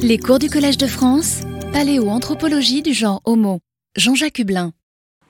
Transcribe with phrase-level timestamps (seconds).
[0.00, 1.40] Les cours du Collège de France,
[1.72, 3.58] paléoanthropologie du genre Homo.
[3.96, 4.70] Jean-Jacques Hublin.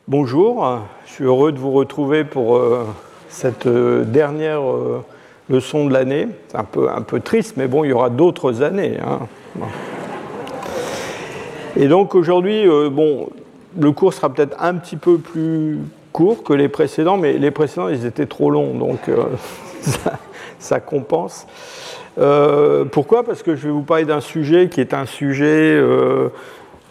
[0.09, 2.85] Bonjour, je suis heureux de vous retrouver pour euh,
[3.31, 5.03] cette euh, dernière euh,
[5.49, 6.29] leçon de l'année.
[6.49, 6.65] C'est un
[7.03, 8.99] peu, triste, mais bon, il y aura d'autres années.
[9.03, 9.21] hein.
[11.77, 13.31] Et donc aujourd'hui, bon,
[13.79, 15.79] le cours sera peut-être un petit peu plus
[16.13, 18.99] court que les précédents, mais les précédents, ils étaient trop longs, donc
[20.59, 21.47] ça compense.
[22.19, 23.25] Euh, pourquoi?
[23.25, 26.29] Parce que je vais vous parler d'un sujet qui est un sujet euh,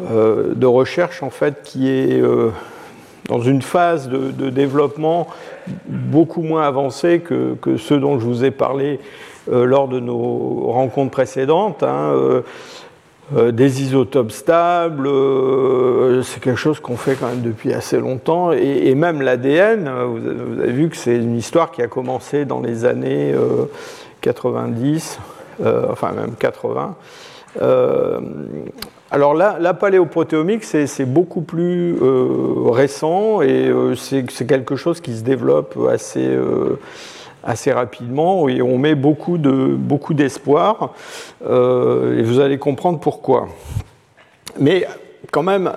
[0.02, 2.22] euh, de recherche, en fait, qui est
[3.28, 5.28] dans une phase de, développement
[5.88, 9.00] beaucoup moins avancée que, que ceux dont je vous ai parlé
[9.52, 11.84] lors de nos rencontres précédentes.
[11.84, 12.42] hein,
[13.52, 15.10] des isotopes stables,
[16.24, 20.62] c'est quelque chose qu'on fait quand même depuis assez longtemps, et, même l'ADN, euh, vous,
[20.62, 23.34] avez- vu que c'est une histoire qui a commencé dans les années
[24.22, 25.20] 90,
[25.62, 26.96] euh, enfin même 80.
[27.62, 28.20] Euh,
[29.10, 35.24] alors là, la paléoprotéomique, c'est beaucoup plus euh, récent et c'est quelque chose qui se
[35.24, 36.38] développe assez,
[37.44, 40.94] assez rapidement et on met beaucoup de beaucoup d'espoir
[41.42, 43.48] et vous allez comprendre pourquoi.
[44.60, 44.86] Mais
[45.32, 45.72] quand même,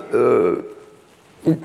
[1.45, 1.57] une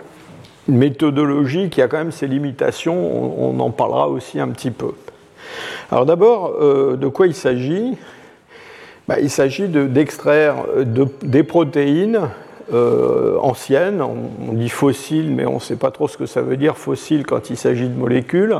[0.69, 4.93] méthodologie qui a quand même ses limitations, on, on en parlera aussi un petit peu.
[5.91, 7.97] Alors d'abord, euh, de quoi il s'agit?
[9.09, 12.21] Bah, Il s'agit de- d'extraire euh, de- des protéines
[12.75, 16.57] euh, anciennes, on, dit fossiles, mais on ne sait pas trop ce que ça veut
[16.57, 18.57] dire fossile quand il s'agit de molécules,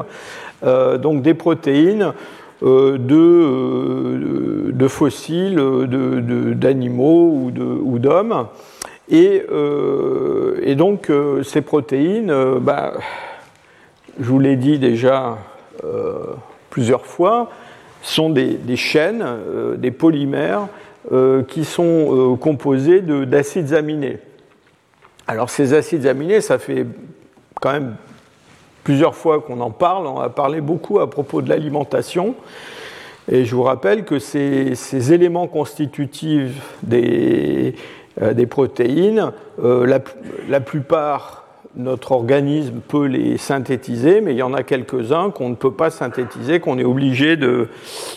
[0.63, 2.13] donc des protéines
[2.63, 5.61] de, fossiles,
[6.55, 7.51] d'animaux
[7.85, 8.47] ou d'hommes.
[9.11, 9.43] Et,
[10.77, 11.11] donc
[11.43, 12.93] ces protéines, bah,
[14.21, 15.37] je vous l'ai dit déjà
[16.77, 17.49] plusieurs fois,
[18.03, 20.69] sont des, chaînes, euh, des polymères
[21.11, 24.19] euh, qui sont euh, composés de- d'acides aminés.
[25.27, 26.85] Alors ces acides aminés, ça fait
[27.63, 27.95] quand même
[28.85, 32.35] plusieurs fois qu'on en parle, on a parlé beaucoup à propos de l'alimentation.
[33.33, 37.75] Et je vous rappelle que ces, ces éléments constitutifs des,
[38.21, 39.33] des protéines,
[39.63, 39.99] la,
[40.51, 41.46] la plupart,
[41.77, 45.91] notre organisme peut les synthétiser, mais il y en a quelques-uns qu'on ne peut pas
[45.91, 47.39] synthétiser, qu'on est obligé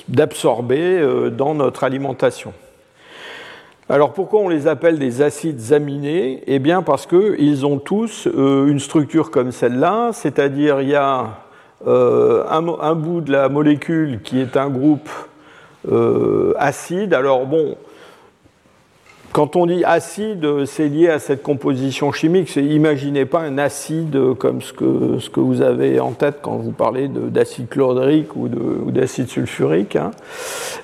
[0.07, 2.53] d'absorber euh, dans notre alimentation.
[3.89, 6.43] Alors pourquoi on les appelle des acides aminés?
[6.47, 11.39] Eh bien parce qu'ils ont tous euh, une structure comme celle-là, c'est-à-dire il y a
[11.87, 15.09] euh, un, bout de la molécule qui est un groupe
[16.57, 17.13] acide.
[17.13, 17.77] Alors bon,
[19.31, 22.55] quand on dit acide, c'est lié à cette composition chimique.
[22.55, 27.29] Imaginez pas un acide comme ce que, vous avez en tête quand vous parlez de-
[27.29, 29.95] d'acide chlorhydrique ou de- ou d'acide sulfurique.
[29.95, 30.11] hein.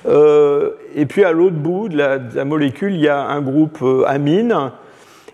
[0.06, 4.04] Euh, et puis à l'autre bout de la, molécule, il y a un groupe euh,
[4.06, 4.54] amine.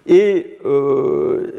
[0.06, 1.52] Et euh,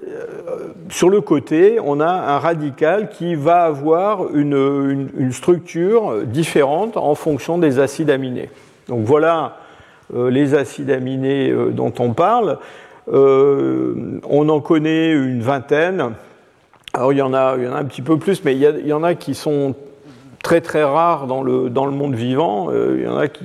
[0.90, 7.16] sur le côté, on a un radical qui va avoir une, une- structure différente en
[7.16, 8.50] fonction des acides aminés.
[8.90, 9.58] Donc voilà
[10.30, 12.60] les acides aminés euh, dont on parle.
[13.12, 16.12] Euh, on en connaît une vingtaine.
[16.94, 18.88] Alors il y en a, il y en a un petit peu plus, mais il
[18.88, 19.76] y, en a qui sont
[20.44, 22.70] très très rares dans le, dans le monde vivant.
[22.70, 23.44] Euh, il y en a qui,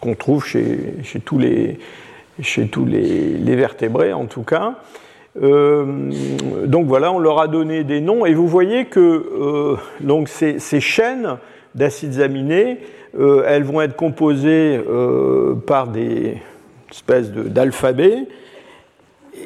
[0.00, 1.78] qu'on trouve chez, chez tous, les,
[2.40, 4.76] chez tous les, les vertébrés en tout cas.
[5.42, 6.10] Euh,
[6.66, 10.58] donc voilà, on leur a donné des noms et vous voyez que euh, donc ces,
[10.58, 11.36] ces chaînes
[11.74, 12.78] d'acides aminés,
[13.16, 16.38] euh, elles vont être composées euh, par des
[16.90, 18.28] espèces d'alphabets.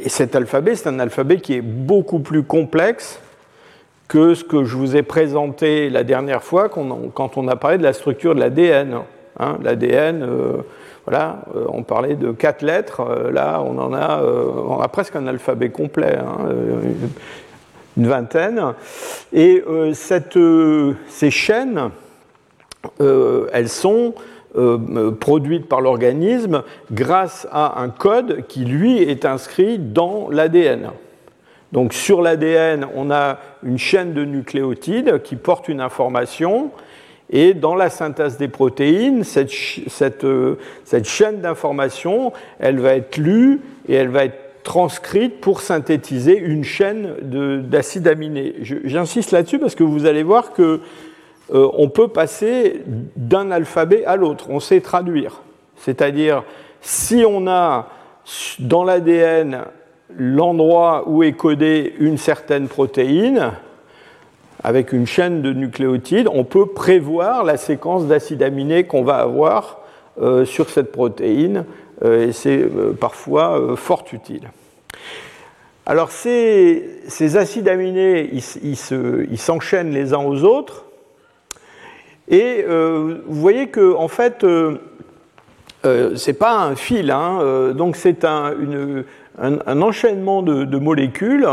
[0.04, 3.20] Et cet alphabet, c'est un alphabet qui est beaucoup plus complexe
[4.08, 7.82] que ce que je vous ai présenté la dernière fois quand on a parlé de
[7.82, 8.98] la structure de l'ADN.
[9.38, 10.56] Hein, L'ADN, euh,
[11.06, 16.46] voilà, on parlait de quatre lettres, là on en a, presque un alphabet complet, hein,
[17.96, 18.74] une vingtaine.
[19.32, 21.90] Et ces chaînes,
[22.98, 24.14] elles sont
[24.54, 30.90] euh, euh, produites par l'organisme grâce à un code qui, lui, est inscrit dans l'ADN.
[31.72, 36.70] Donc sur l'ADN, on a une chaîne de nucléotides qui porte une information,
[37.30, 43.60] et dans la synthèse des protéines, cette, euh, cette chaîne d'information, elle va être lue
[43.88, 48.56] et elle va être transcrite pour synthétiser une chaîne de- d'acides aminés.
[48.60, 50.80] J'insiste là-dessus parce que vous allez voir que
[51.52, 52.82] euh, on peut passer
[53.16, 55.42] d'un alphabet à l'autre, on sait traduire.
[55.76, 56.44] C'est-à-dire,
[56.80, 57.88] si on a
[58.58, 59.64] dans l'ADN
[60.16, 63.52] l'endroit où est codée une certaine protéine,
[64.64, 69.80] avec une chaîne de nucléotides, on peut prévoir la séquence d'acides aminés qu'on va avoir
[70.20, 71.64] euh, sur cette protéine
[72.04, 72.66] et c'est
[72.98, 74.50] parfois fort utile.
[75.86, 80.86] Alors ces, acides aminés, ils s'enchaînent les uns aux autres,
[82.28, 88.52] et vous voyez que en fait, ce n'est pas un fil, hein, donc c'est un,
[89.82, 91.46] enchaînement de molécules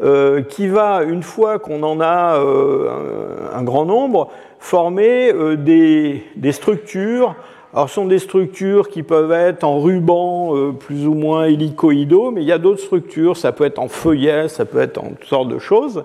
[0.00, 4.30] euh, qui va, une fois qu'on en a euh, un, grand nombre,
[4.60, 7.34] former euh, des, structures.
[7.74, 12.42] Alors, ce sont des structures qui peuvent être en ruban plus ou moins hélicoïdaux, mais
[12.42, 15.24] il y a d'autres structures, ça peut être en feuillet, ça peut être en toutes
[15.24, 16.04] sortes de choses.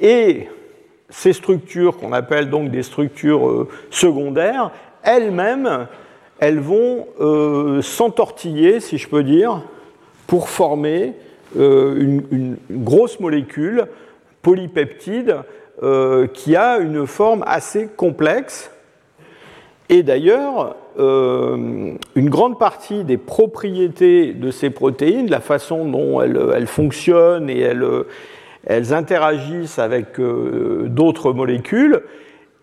[0.00, 0.48] Et
[1.10, 4.70] ces structures, qu'on appelle donc des structures secondaires,
[5.02, 5.86] elles-mêmes,
[6.38, 7.06] elles vont
[7.80, 9.62] s'entortiller, si je peux dire,
[10.26, 11.14] pour former
[11.56, 13.86] euh, une, grosse molécule
[14.42, 15.36] polypeptide
[15.82, 18.70] euh, qui a une forme assez complexe.
[19.88, 26.66] Et d'ailleurs, euh, une grande partie des propriétés de ces protéines, la façon dont elles,
[26.66, 27.86] fonctionnent et elles,
[28.68, 32.02] interagissent avec d'autres molécules,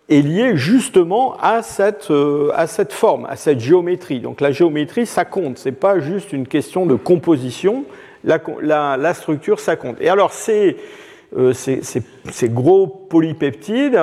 [0.08, 2.12] est liée justement à cette,
[2.54, 4.20] à cette forme, à cette géométrie.
[4.20, 7.84] Donc la géométrie, ça compte, ce n'est pas juste une question de composition,
[8.26, 9.96] la, structure, ça compte.
[10.00, 10.76] Et alors, ces,
[11.36, 11.52] euh,
[12.44, 14.00] gros polypeptides,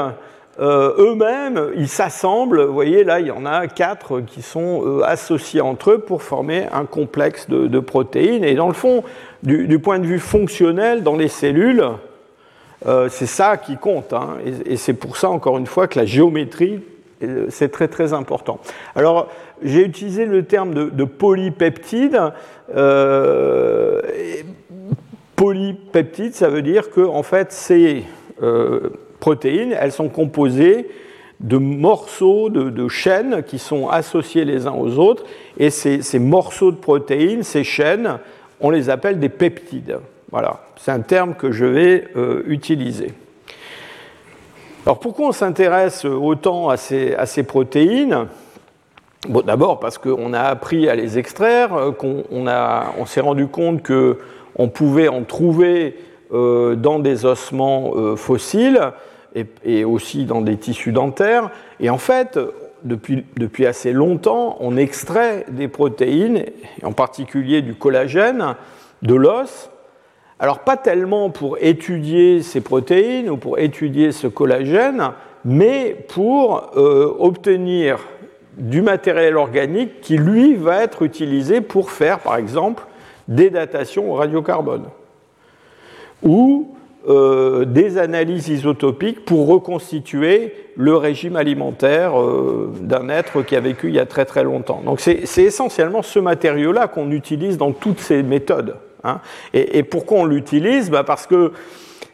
[0.59, 2.61] euh, eux-mêmes, ils s'assemblent.
[2.61, 6.21] Vous voyez, là, il y en a quatre qui sont euh, associés entre eux pour
[6.21, 8.43] former un complexe de, protéines.
[8.43, 9.03] Et dans le fond,
[9.41, 11.83] du, point de vue fonctionnel, dans les cellules,
[13.09, 14.13] c'est ça qui compte.
[14.13, 14.37] Hein.
[14.65, 16.81] Et, c'est pour ça, encore une fois, que la géométrie,
[17.49, 18.59] c'est très très important.
[18.95, 19.29] Alors,
[19.63, 22.19] j'ai utilisé le terme de, polypeptide.
[22.75, 24.01] Euh,
[25.35, 28.03] polypeptide, ça veut dire que en fait, ces
[28.41, 28.89] euh,
[29.23, 30.89] protéines, elles sont composées
[31.39, 35.23] de morceaux de, chaînes qui sont associés les uns aux autres,
[35.57, 38.19] et ces, morceaux de protéines, ces chaînes,
[38.59, 39.99] on les appelle des peptides.
[40.29, 43.13] Voilà, c'est un terme que je vais euh, utiliser.
[44.85, 48.27] Alors pourquoi on s'intéresse autant à ces, protéines?
[49.29, 53.87] Bon, D'abord parce qu'on a appris à les extraire, euh, qu'on on, s'est rendu compte
[53.87, 55.97] qu'on pouvait en trouver
[56.33, 58.91] euh, dans des ossements fossiles
[59.63, 61.49] et, aussi dans des tissus dentaires.
[61.79, 62.39] Et en fait,
[62.83, 66.45] depuis, assez longtemps, on extrait des protéines,
[66.83, 68.55] en particulier du collagène,
[69.01, 69.69] de l'os.
[70.39, 75.11] Alors pas tellement pour étudier ces protéines ou pour étudier ce collagène,
[75.45, 76.71] mais pour
[77.19, 77.99] obtenir
[78.57, 82.83] du matériel organique qui, lui, va être utilisé pour faire, par exemple,
[83.27, 84.85] des datations au radiocarbone
[86.23, 86.72] ou
[87.07, 93.89] euh, des analyses isotopiques pour reconstituer le régime alimentaire euh, d'un être qui a vécu
[93.89, 94.81] il y a très très longtemps.
[94.85, 98.77] Donc c'est essentiellement ce matériau-là qu'on utilise dans toutes ces méthodes.
[99.03, 99.19] Hein.
[99.53, 100.89] Et, pourquoi on l'utilise?
[100.89, 101.51] Bah, Parce que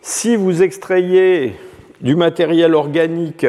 [0.02, 1.54] si vous extrayez
[2.02, 3.46] du matériel organique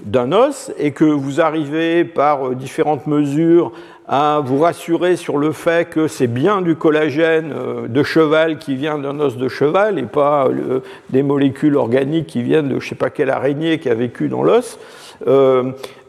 [0.00, 3.72] d'un os et que vous arrivez par euh, différentes mesures
[4.06, 8.76] à vous rassurer sur le fait que c'est bien du collagène euh, de cheval qui
[8.76, 10.80] vient d'un os de cheval et pas euh,
[11.10, 14.28] des molécules organiques qui viennent de je ne sais pas quelle araignée qui a vécu
[14.28, 14.78] dans l'os.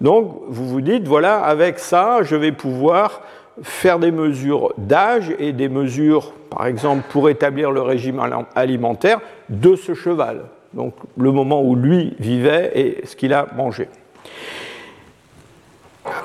[0.01, 3.21] donc vous vous dites, voilà, avec ça, je vais pouvoir
[3.62, 8.22] faire des mesures d'âge et des mesures, par exemple, pour établir le régime
[8.55, 9.19] alimentaire
[9.50, 10.41] de ce cheval
[10.75, 13.88] donc le moment où lui vivait et ce qu'il a mangé.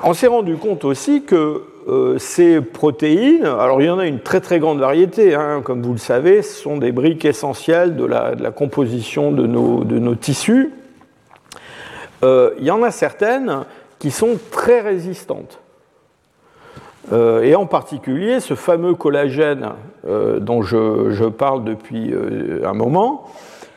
[0.03, 4.21] On s'est rendu compte aussi que euh, ces protéines, alors il y en a une
[4.21, 8.05] très très grande variété, hein, comme vous le savez, ce sont des briques essentielles de
[8.05, 10.73] la, composition de nos, tissus.
[12.23, 13.65] Euh, il y en a certaines
[13.99, 15.59] qui sont très résistantes.
[17.13, 19.71] Euh, et en particulier, ce fameux collagène
[20.07, 22.15] dont je, parle depuis
[22.65, 23.27] un moment,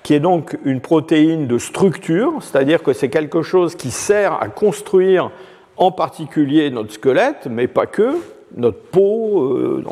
[0.03, 4.49] qui est donc une protéine de structure, c'est-à-dire que c'est quelque chose qui sert à
[4.49, 5.31] construire
[5.77, 8.17] en particulier notre squelette, mais pas que,
[8.55, 9.83] notre peau, euh,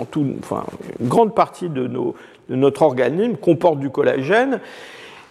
[0.42, 0.66] enfin,
[1.00, 1.90] une grande partie de,
[2.50, 4.60] notre organisme comporte du collagène.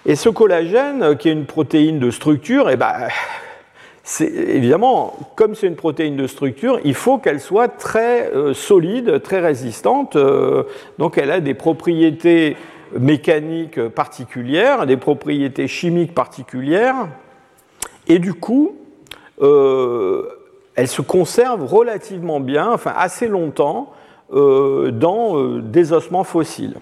[0.06, 3.08] Et ce collagène, qui est une protéine de structure, eh ben,
[4.20, 9.40] évidemment, comme c'est une protéine de structure, il faut qu'elle soit très euh, solide, très
[9.40, 10.16] résistante.
[10.16, 10.64] Euh,
[10.98, 12.56] donc elle a des propriétés
[12.98, 17.06] mécaniques particulières, des propriétés chimiques particulières,
[18.08, 18.76] et du coup,
[19.42, 20.28] euh,
[20.74, 23.92] elle se conserve relativement bien, enfin assez longtemps,
[24.32, 26.76] euh, dans euh, des ossements fossiles.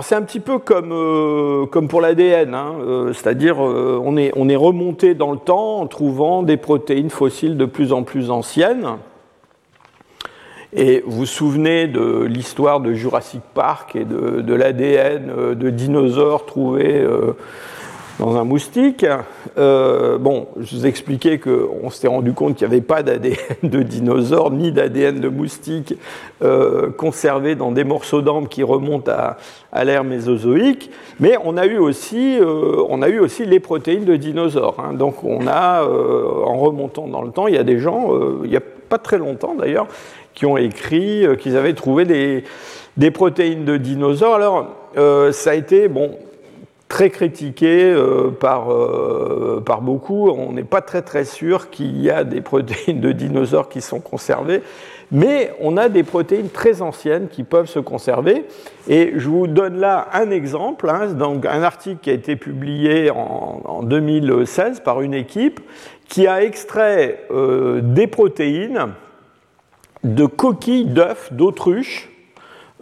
[0.00, 2.74] C'est un petit peu comme, comme pour l'ADN, hein,
[3.14, 7.64] c'est-à-dire on, est, on est remonté dans le temps en trouvant des protéines fossiles de
[7.64, 8.86] plus en plus anciennes.
[10.72, 17.04] Et vous vous souvenez de l'histoire de Jurassic Park et de, l'ADN de dinosaures trouvés
[18.18, 19.06] dans un moustique.
[19.56, 23.82] Euh, bon, je vous expliquais qu'on s'était rendu compte qu'il n'y avait pas d'ADN de
[23.82, 25.94] dinosaures ni d'ADN de moustique
[26.42, 29.10] euh, conservé dans des morceaux d'ambre qui remontent
[29.72, 34.04] à, l'ère mésozoïque, mais on a, eu aussi, euh, on a eu aussi les protéines
[34.04, 34.76] de dinosaures.
[34.78, 34.94] Hein.
[34.94, 38.56] Donc on a, en remontant dans le temps, il y a des gens, il n'y
[38.56, 39.86] a pas très longtemps d'ailleurs,
[40.34, 42.44] qui ont écrit qu'ils avaient trouvé des,
[42.96, 44.34] des protéines de dinosaures.
[44.34, 44.66] Alors,
[45.32, 46.12] ça a été, bon,
[46.88, 50.30] très critiqué euh, par, euh, par beaucoup.
[50.30, 54.00] On n'est pas très très sûr qu'il y a des protéines de dinosaures qui sont
[54.00, 54.62] conservées,
[55.12, 58.46] mais on a des protéines très anciennes qui peuvent se conserver.
[58.88, 63.10] Et je vous donne là un exemple, hein, donc un article qui a été publié
[63.10, 65.60] en, 2016 par une équipe
[66.08, 68.88] qui a extrait euh, des protéines
[70.04, 72.08] de coquilles d'œufs d'autruche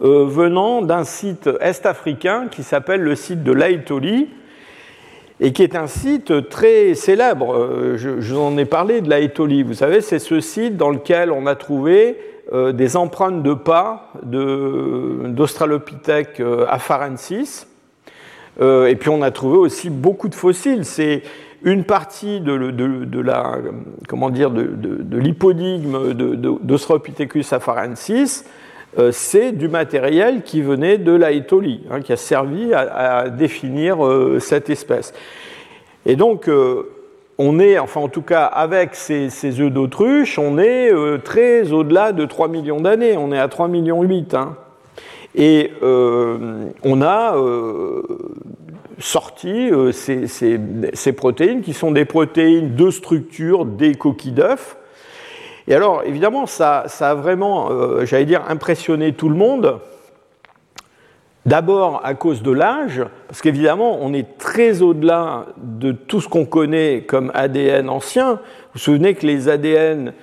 [0.03, 4.29] euh, venant d'un site est-africain qui s'appelle le site de l'Aïtoli
[5.39, 7.55] et qui est un site très célèbre.
[7.55, 9.63] Euh, je, vous en ai parlé de l'Aïtoli.
[9.63, 12.19] Vous savez, c'est ce site dans lequel on a trouvé
[12.53, 17.65] euh, des empreintes de pas d'Australopithèque afarensis.
[18.61, 20.85] et puis on a trouvé aussi beaucoup de fossiles.
[20.85, 21.23] C'est
[21.63, 23.57] une partie de, de, la
[24.07, 28.45] comment dire de, l'hypodigme d'Australopithecus afarensis
[28.97, 34.39] euh, c'est du matériel qui venait de la hein, qui a servi à, définir euh,
[34.39, 35.13] cette espèce.
[36.05, 36.89] Et donc, euh,
[37.37, 39.29] on est, enfin en tout cas avec ces,
[39.61, 40.91] œufs d'autruche, on est
[41.23, 44.33] très au-delà de 3 millions d'années, on est à 3 millions 8.
[44.33, 44.55] Hein.
[45.35, 47.35] Et on a
[48.97, 54.76] sorti ces, protéines qui sont des protéines de structure des coquilles d'œufs
[55.67, 59.79] et alors, évidemment, ça, a vraiment, euh, j'allais dire, impressionné tout le monde.
[61.45, 66.45] D'abord à cause de l'âge, parce qu'évidemment, on est très au-delà de tout ce qu'on
[66.45, 68.33] connaît comme ADN ancien.
[68.33, 68.39] Vous
[68.73, 70.13] vous souvenez que les ADN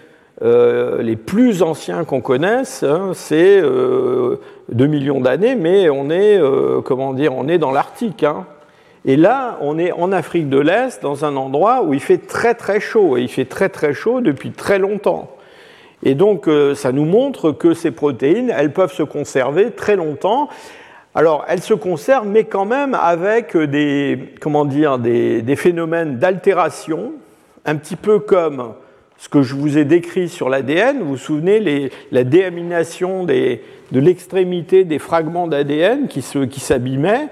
[0.43, 4.39] euh, les plus anciens qu'on connaisse, hein, c'est 2 euh,
[4.71, 6.39] millions d'années, mais on est,
[6.85, 8.23] comment dire, on est dans l'Arctique.
[8.23, 8.47] Hein.
[9.07, 12.55] Et là, on est en Afrique de l'Est, dans un endroit où il fait très
[12.55, 15.31] très chaud, et il fait très très chaud depuis très longtemps.
[16.03, 20.49] Et donc, euh, ça nous montre que ces protéines, elles peuvent se conserver très longtemps.
[21.15, 27.13] Alors, elles se conservent, mais quand même avec des, comment dire, des, phénomènes d'altération,
[27.67, 28.73] un petit peu comme
[29.19, 31.01] ce que je vous ai décrit sur l'ADN.
[31.01, 33.61] Vous vous souvenez, la déamination de
[33.93, 37.29] l'extrémité des fragments d'ADN qui s'abîmaient.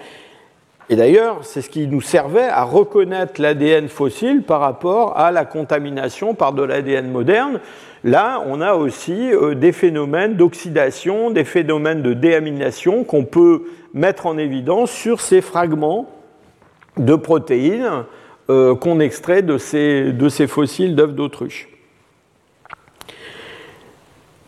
[0.93, 5.47] Et d'ailleurs, c'est ce qui nous servait à reconnaître l'ADN fossile par rapport à la
[5.47, 7.61] contamination par de l'ADN moderne.
[8.05, 13.63] Là, on a aussi euh, des phénomènes d'oxydation, des phénomènes de déamination qu'on peut
[13.95, 16.11] mettre en évidence sur ces fragments
[16.99, 18.05] de protéines
[18.51, 21.71] euh, qu'on extrait de ces, de ces fossiles d'œufs d'autruche.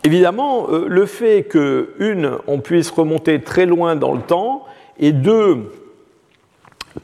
[0.05, 4.67] Évidemment, euh, le fait que, une, on puisse remonter très loin dans le temps,
[4.99, 5.71] et deux,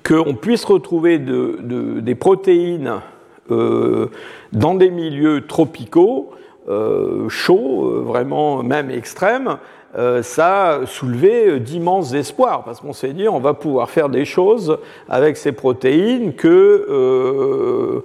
[0.06, 3.00] qu'on puisse retrouver des protéines
[3.48, 6.32] dans des milieux tropicaux,
[6.68, 9.56] euh, chaud, euh, vraiment même extrême,
[9.96, 14.24] euh, ça a soulevé d'immenses espoirs, parce qu'on s'est dit on va pouvoir faire des
[14.24, 14.78] choses
[15.08, 18.02] avec ces protéines que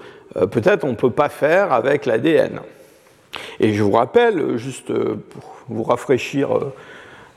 [0.52, 2.62] peut-être on ne peut pas faire avec l'ADN.
[3.60, 6.50] Et je vous rappelle, juste pour vous rafraîchir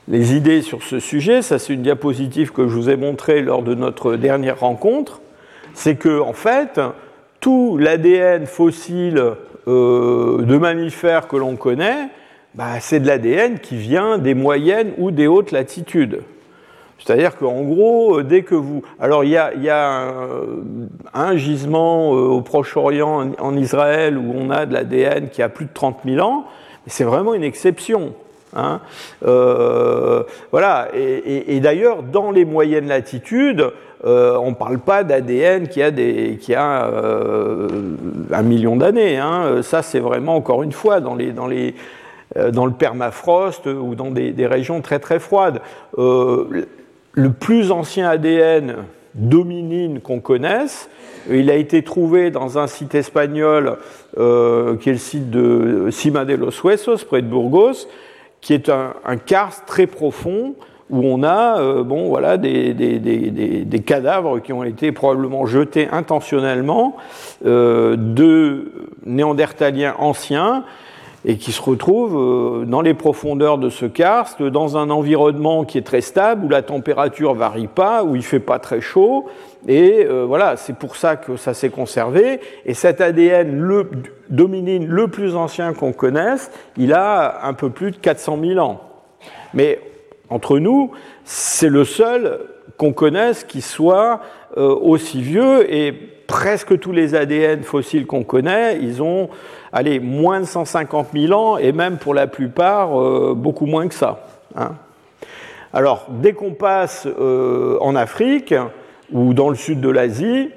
[0.09, 3.61] les idées sur ce sujet, ça c'est une diapositive que je vous ai montrée lors
[3.61, 5.21] de notre dernière rencontre,
[5.73, 6.81] c'est que en fait,
[7.39, 9.23] tout l'ADN fossile
[9.67, 12.09] euh, de mammifères que l'on connaît,
[12.55, 16.23] bah, c'est de l'ADN qui vient des moyennes ou des hautes latitudes.
[16.97, 18.81] C'est-à-dire qu'en gros, euh, dès que vous...
[18.99, 19.51] Alors il y a,
[21.13, 25.65] un, gisement euh, au Proche-Orient, en, Israël, où on a de l'ADN qui a plus
[25.65, 26.45] de 30 000 ans,
[26.85, 28.15] mais c'est vraiment une exception.
[28.55, 28.79] Hein.
[30.51, 33.71] voilà, et d'ailleurs, dans les moyennes latitudes,
[34.05, 37.67] euh, on ne parle pas d'ADN qui a, euh,
[38.31, 39.17] un million d'années.
[39.17, 39.61] Hein.
[39.61, 44.99] Ça, c'est vraiment, encore une fois, euh, dans le permafrost ou dans des, régions très
[44.99, 45.61] très froides.
[45.97, 48.75] le plus ancien ADN
[49.15, 50.89] dominine qu'on connaisse,
[51.29, 53.77] il a été trouvé dans un site espagnol
[54.15, 54.21] qui
[54.89, 57.87] est le site de Cima de los Huesos, près de Burgos,
[58.41, 59.17] qui est un, un
[59.65, 60.55] très profond
[60.89, 65.45] où on a euh, bon, voilà, des, des, des, des, cadavres qui ont été probablement
[65.45, 66.97] jetés intentionnellement
[67.45, 68.71] euh, de
[69.05, 70.63] néandertaliens anciens.
[71.25, 75.77] Et qui se retrouve euh, dans les profondeurs de ce karst, dans un environnement qui
[75.77, 79.25] est très stable, où la température varie pas, où il fait pas très chaud,
[79.67, 82.39] et euh, voilà, c'est pour ça que ça s'est conservé.
[82.65, 83.89] Et cet ADN le,
[84.29, 88.81] dominine le plus ancien qu'on connaisse, il a un peu plus de 400 000 ans.
[89.53, 89.79] Mais
[90.29, 90.91] entre nous,
[91.25, 92.39] c'est le seul
[92.77, 94.21] qu'on connaisse qui soit
[94.57, 95.91] euh, aussi vieux et
[96.27, 99.29] presque tous les ADN fossiles qu'on connaît, ils ont
[99.71, 103.93] allez, moins de 150 000 ans et même pour la plupart euh, beaucoup moins que
[103.93, 104.25] ça.
[104.55, 104.71] Hein.
[105.73, 108.55] Alors, dès qu'on passe euh, en Afrique
[109.11, 110.49] ou dans le sud de l'Asie,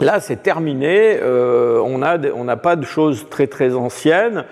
[0.00, 1.98] là c'est terminé, euh, on
[2.44, 4.44] n'a pas de choses très très anciennes.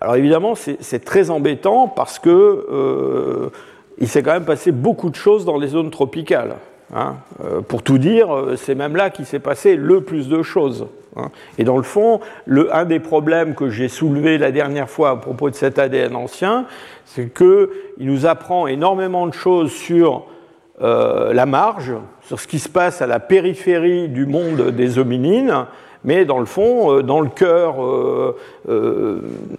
[0.00, 3.50] Alors évidemment, c'est très embêtant parce que
[3.98, 6.54] il s'est quand même passé beaucoup de choses dans les zones tropicales.
[6.94, 7.16] Hein.
[7.68, 10.86] Pour tout dire, c'est même là qu'il s'est passé le plus de choses.
[11.16, 11.30] Hein.
[11.58, 15.16] Et dans le fond, le, un des problèmes que j'ai soulevé la dernière fois à
[15.16, 16.66] propos de cet ADN ancien,
[17.04, 20.26] c'est qu'il nous apprend énormément de choses sur
[20.82, 25.66] euh, la marge, sur ce qui se passe à la périphérie du monde des hominines,
[26.04, 27.74] mais dans le fond, dans le cœur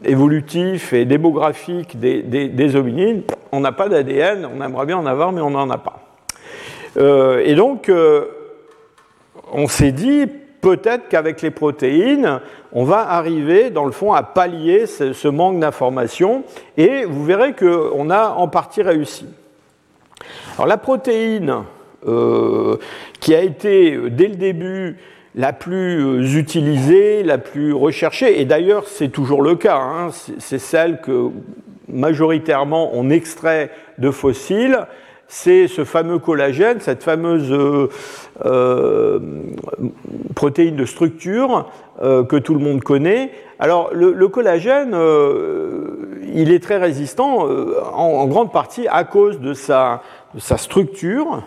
[0.03, 5.31] évolutif et démographique des, des hominines, on n'a pas d'ADN, on aimerait bien en avoir,
[5.31, 5.99] mais on n'en a pas.
[6.97, 8.25] Euh, et donc, euh,
[9.51, 10.27] on s'est dit,
[10.61, 12.39] peut-être qu'avec les protéines,
[12.71, 16.43] on va arriver, dans le fond, à pallier ce, manque d'information,
[16.77, 19.25] et vous verrez qu'on a en partie réussi.
[20.55, 21.63] Alors la protéine,
[22.07, 22.77] euh,
[23.19, 24.97] qui a été dès le début
[25.35, 31.01] la plus utilisée, la plus recherchée, et d'ailleurs c'est toujours le cas, hein, c'est celle
[31.01, 31.29] que
[31.87, 34.87] majoritairement on extrait de fossiles,
[35.33, 37.87] c'est ce fameux collagène, cette fameuse euh,
[38.45, 39.19] euh,
[40.35, 41.71] protéine de structure
[42.03, 43.31] euh, que tout le monde connaît.
[43.57, 44.93] Alors le, collagène,
[46.33, 47.47] il est très résistant
[47.93, 50.01] en, grande partie à cause de sa,
[50.57, 51.43] structure.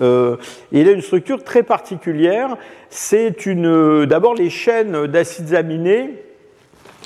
[0.00, 2.56] il a une structure très particulière.
[2.88, 3.36] C'est
[4.06, 6.22] d'abord les chaînes d'acides aminés.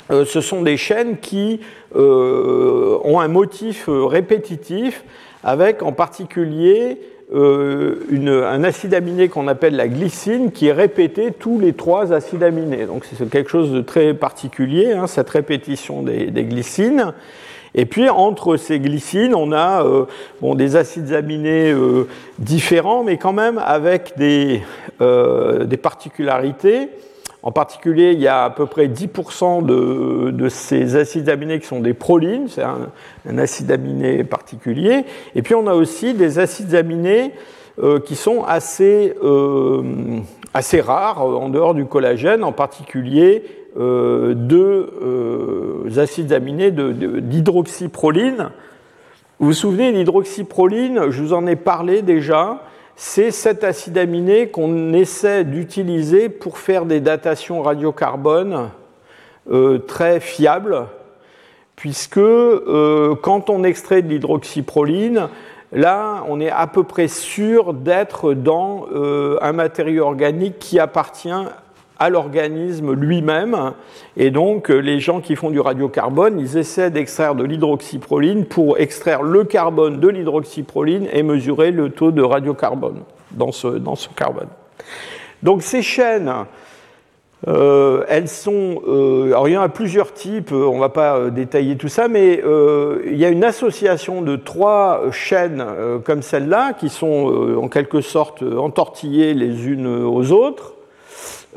[0.09, 1.59] ce sont des chaînes qui
[1.95, 5.03] ont un motif répétitif
[5.43, 6.99] avec en particulier
[7.33, 12.43] euh, un acide aminé qu'on appelle la glycine qui est répété tous les trois acides
[12.43, 12.85] aminés.
[12.85, 17.13] Donc c'est quelque chose de très particulier, hein, cette répétition des, glycines.
[17.73, 20.05] Et puis entre ces glycines, on a euh,
[20.41, 24.61] bon, des acides aminés euh, différents, mais quand même avec des,
[24.99, 26.89] des particularités.
[27.43, 31.79] En particulier, il y a à peu près 10% de, ces acides aminés qui sont
[31.79, 35.05] des prolines, c'est un, acide aminé particulier.
[35.33, 37.31] Et puis on a aussi des acides aminés
[37.81, 39.81] euh, qui sont assez, euh,
[40.53, 43.43] assez rares en dehors du collagène, en particulier
[43.79, 44.89] euh, deux
[45.97, 48.49] acides aminés d'hydroxyproline.
[49.39, 52.61] Vous vous souvenez, l'hydroxyproline, je vous en ai parlé déjà
[53.03, 58.69] c'est cet acide aminé qu'on essaie d'utiliser pour faire des datations radiocarbone
[59.49, 60.85] euh, très fiables,
[61.75, 65.29] puisque euh, quand on extrait de l'hydroxyproline,
[65.71, 71.29] là, on est à peu près sûr d'être dans euh, un matériau organique qui appartient
[72.01, 73.73] à l'organisme lui-même.
[74.17, 78.79] Et donc, euh, les gens qui font du radiocarbone, ils essaient d'extraire de l'hydroxyproline pour
[78.79, 84.09] extraire le carbone de l'hydroxyproline et mesurer le taux de radiocarbone dans ce, dans ce
[84.15, 84.47] carbone.
[85.43, 86.33] Donc, ces chaînes,
[87.47, 88.81] euh, elles sont.
[88.87, 92.07] Euh, alors, il y en a plusieurs types, on ne va pas détailler tout ça,
[92.07, 92.41] mais
[93.05, 95.63] il y a une association de trois chaînes
[96.03, 100.73] comme celle-là qui sont en quelque sorte entortillées les unes aux autres.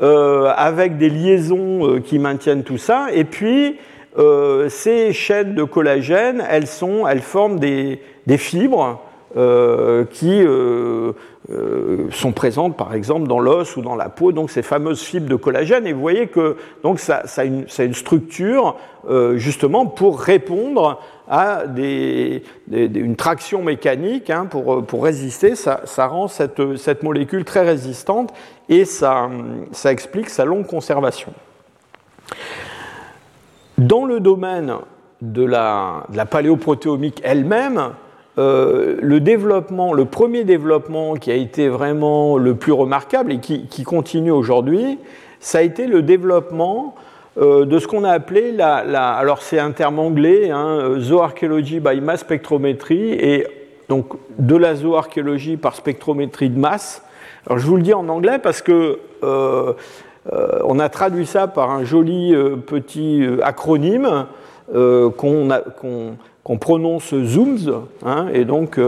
[0.01, 3.07] Euh, avec des liaisons euh, qui maintiennent tout ça.
[3.13, 3.77] Et puis,
[4.17, 8.01] euh, ces chaînes de collagène, elles, sont, elles forment des,
[8.37, 8.99] fibres
[10.11, 10.43] qui
[12.11, 15.35] sont présentes par exemple dans l'os ou dans la peau, donc ces fameuses fibres de
[15.35, 15.85] collagène.
[15.87, 18.77] Et vous voyez que donc ça a, une, structure
[19.35, 21.63] justement pour répondre à
[22.71, 25.55] une traction mécanique hein, pour, pour, résister.
[25.55, 28.33] Ça, rend cette, molécule très résistante
[28.69, 29.29] et ça,
[29.85, 31.33] explique sa longue conservation.
[33.77, 34.75] Dans le domaine
[35.21, 37.91] de la, paléoprotéomique elle-même,
[38.37, 44.31] euh, le premier développement qui a été vraiment le plus remarquable et qui, qui continue
[44.31, 44.99] aujourd'hui,
[45.39, 46.95] ça a été le développement
[47.37, 48.77] euh, de ce qu'on a appelé la,
[49.11, 53.47] alors c'est un terme anglais, hein, zooarchaeology by mass spectrometry, et
[53.89, 57.03] donc de la zooarchéologie par spectrométrie de masse.
[57.45, 59.73] Alors je vous le dis en anglais parce que euh,
[60.33, 62.33] euh, on a traduit ça par un joli
[62.65, 64.25] petit acronyme.
[64.71, 65.47] qu'on
[66.57, 67.85] prononce zooms.
[68.05, 68.79] Hein, et donc,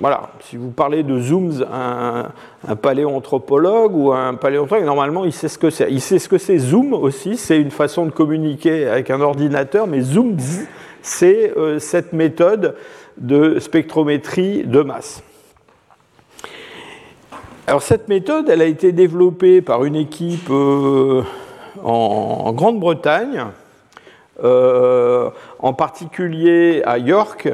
[0.00, 2.28] voilà, si vous parlez de zooms à
[2.68, 5.90] un, paléoanthropologue ou un paléontologue, normalement, il sait ce que c'est.
[5.90, 9.86] Il sait ce que c'est zoom aussi, c'est une façon de communiquer avec un ordinateur,
[9.86, 10.36] mais zooms,
[11.02, 12.76] c'est cette méthode
[13.18, 15.22] de spectrométrie de masse.
[17.66, 21.22] Alors cette méthode, elle a été développée par une équipe euh,
[21.82, 23.44] en, Grande-Bretagne, euh,
[24.42, 27.48] en particulier à York,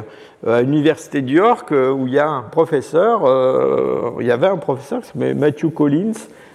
[0.47, 4.57] à l'université de York, où il y a un professeur, euh, il y avait un
[4.57, 6.13] professeur qui s'appelait Matthew Collins,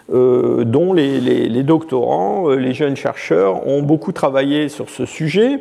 [0.09, 5.59] dont les, doctorants, les jeunes chercheurs ont beaucoup travaillé sur ce sujet.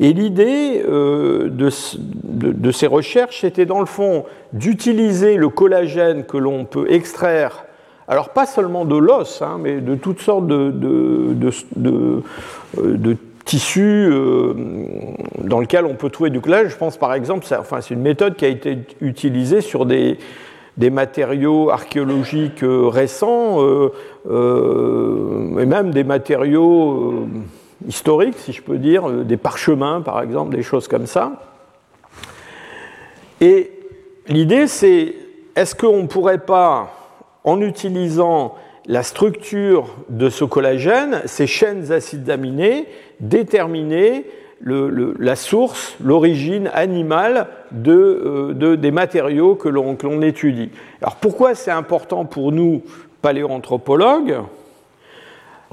[0.00, 6.64] Et l'idée euh, de, ces recherches, c'était dans le fond d'utiliser le collagène que l'on
[6.64, 7.64] peut extraire,
[8.08, 10.72] alors pas seulement de l'os, hein, mais de toutes sortes de,
[11.78, 12.20] euh,
[13.44, 14.54] tissus euh,
[15.38, 16.70] dans lesquels on peut trouver du collagène.
[16.70, 20.18] Je pense par exemple, enfin, c'est une méthode qui a été utilisée sur des,
[20.78, 23.60] matériaux archéologiques récents,
[24.28, 27.26] et même des matériaux
[27.86, 31.32] historiques, si je peux dire, euh, des parchemins par exemple, des choses comme ça.
[33.40, 33.72] Et
[34.28, 35.14] l'idée c'est,
[35.56, 36.92] est-ce qu'on ne pourrait pas,
[37.44, 38.54] en utilisant
[38.86, 42.86] la structure de ce collagène, ces chaînes acides aminés,
[43.20, 44.26] déterminer
[44.60, 47.48] la source, l'origine animale
[47.86, 50.70] euh, des matériaux que l'on étudie.
[51.02, 52.82] Alors pourquoi c'est important pour nous,
[53.20, 54.36] paléoanthropologues?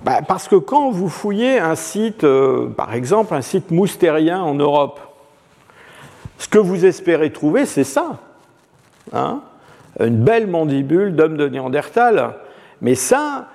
[0.04, 4.56] Bah, parce que quand vous fouillez un site, euh, par exemple un site moustérien en
[4.56, 5.00] Europe,
[6.38, 8.18] ce que vous espérez trouver, c'est ça.
[9.14, 9.42] Hein?
[10.00, 12.34] Une belle mandibule d'homme de Néandertal.
[12.82, 13.48] Mais ça,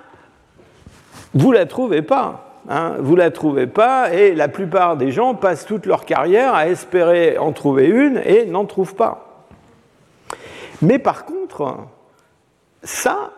[1.33, 2.43] vous ne la trouvez pas.
[2.69, 6.53] Hein vous ne la trouvez pas et la plupart des gens passent toute leur carrière
[6.53, 9.45] à espérer en trouver une et n'en trouvent pas.
[10.81, 11.77] Mais par contre,
[12.83, 13.31] ça,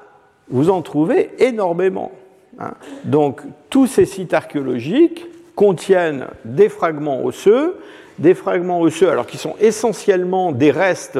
[0.50, 2.12] vous en trouvez énormément.
[2.60, 2.74] Hein.
[3.04, 7.78] Donc tous ces sites archéologiques contiennent des fragments osseux,
[8.18, 11.20] des fragments osseux alors qui sont essentiellement des restes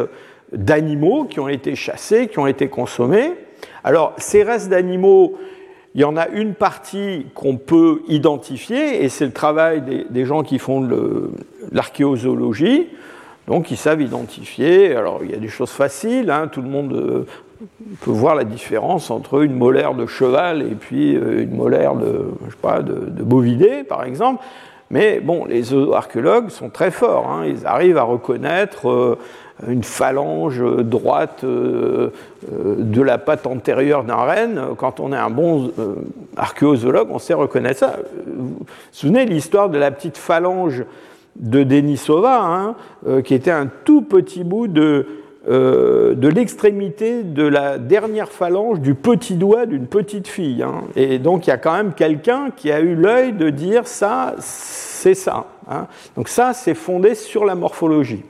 [0.52, 3.34] d'animaux qui ont été chassés, qui ont été consommés.
[3.84, 5.38] Alors ces restes d'animaux,
[5.96, 10.44] il y en a une partie qu'on peut identifier, et c'est le travail des, gens
[10.44, 10.88] qui font
[11.72, 12.88] l'archéozoologie.
[13.48, 14.96] Donc ils savent identifier.
[14.96, 16.48] Alors il y a des choses faciles, hein.
[16.48, 17.26] tout le monde euh,
[18.02, 22.32] peut voir la différence entre une molaire de cheval et puis euh, une molaire de,
[23.24, 24.44] bovidé, par exemple.
[24.92, 27.28] Mais bon, les archéologues sont très forts.
[27.28, 27.46] Hein.
[27.48, 29.18] Ils arrivent à reconnaître euh,
[29.68, 32.12] une phalange droite euh,
[32.52, 34.62] de la patte antérieure d'un renne.
[34.78, 35.72] Quand on est un bon
[36.38, 37.98] archéozoologue, on sait reconnaître ça.
[38.26, 40.86] Vous vous souvenez l'histoire de la petite phalange
[41.36, 42.76] de Denisova, hein,
[43.24, 45.06] qui était un tout petit bout de,
[45.48, 50.62] euh, de l'extrémité de la dernière phalange du petit doigt d'une petite fille.
[50.62, 50.84] Hein.
[50.98, 54.36] Et donc il y a quand même quelqu'un qui a eu l'œil de dire ça,
[54.40, 55.46] c'est ça.
[55.70, 55.88] Hein.
[56.18, 58.24] Donc ça, c'est fondé sur la morphologie.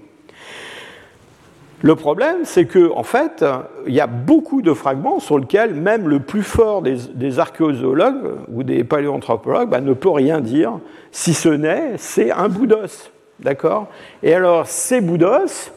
[1.82, 3.46] Le problème, c'est que en fait,
[3.88, 8.64] il y a beaucoup de fragments sur lesquels même le plus fort des, archéozoologues ou
[8.64, 10.74] des paléoanthropologues bah, ne peut rien dire,
[11.12, 13.88] si ce n'est c'est un bout d'os, d'accord?
[14.24, 15.72] Et alors ces bouts d'os,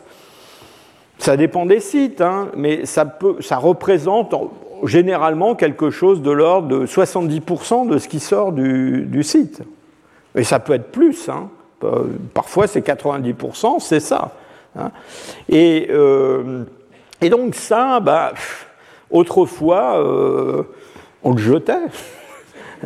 [1.19, 3.07] ça dépend des sites, hein, mais ça
[3.57, 4.35] représente
[4.83, 9.63] généralement quelque chose de l'ordre de 70% de ce qui sort du, site.
[10.35, 11.29] Et ça peut être plus.
[11.29, 11.49] Hein.
[11.85, 14.33] Euh, parfois, c'est 90%, c'est ça.
[14.77, 14.91] Hein.
[15.49, 16.65] Et, euh,
[17.21, 18.33] et, donc ça, bah,
[19.11, 20.63] autrefois, euh,
[21.23, 21.75] on le jetait.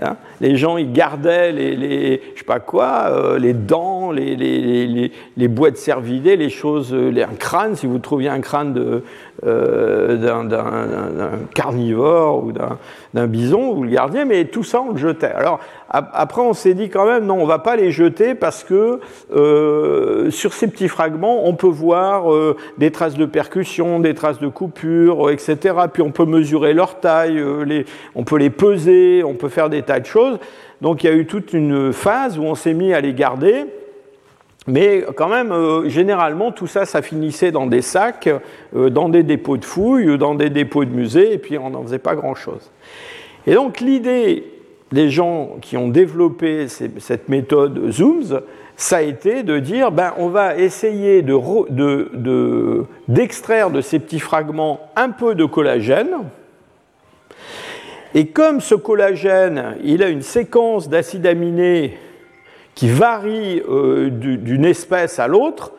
[0.03, 0.19] Hein.
[0.43, 5.49] les gens, ils gardaient les, je sais pas quoi, euh, les dents, les, les, les,
[5.49, 9.05] boîtes cervidées, les choses, un crâne, si vous trouviez un crâne de,
[9.43, 15.27] d'un carnivore ou d'un bison, vous le gardiez, mais tout ça on le jetait.
[15.27, 19.01] Alors après on s'est dit quand même non, on va pas les jeter parce que
[19.35, 24.41] euh, sur ces petits fragments on peut voir euh, des traces de percussion, des traces
[24.41, 25.75] de coupure, etc.
[25.93, 29.83] Puis on peut mesurer leur taille, les, on peut les peser, on peut faire des
[29.83, 30.39] tas de choses.
[30.81, 33.67] Donc il y a eu toute une phase où on s'est mis à les garder.
[34.67, 38.29] Mais quand même, euh, généralement, tout ça, ça finissait dans des sacs,
[38.75, 41.83] euh, dans des dépôts de fouilles, dans des dépôts de musées, et puis on n'en
[41.83, 42.73] faisait pas grand-chose.
[43.47, 44.45] Et donc l'idée
[44.93, 48.41] des gens qui ont développé cette méthode Zooms,
[48.77, 54.93] ça a été de dire, ben, on va essayer d'extraire de, de ces petits fragments
[54.97, 56.11] un peu de collagène,
[58.15, 61.99] et comme ce collagène, il a une séquence d'acides aminés
[62.77, 63.63] qui varient
[64.11, 65.73] d'une espèce à l'autre,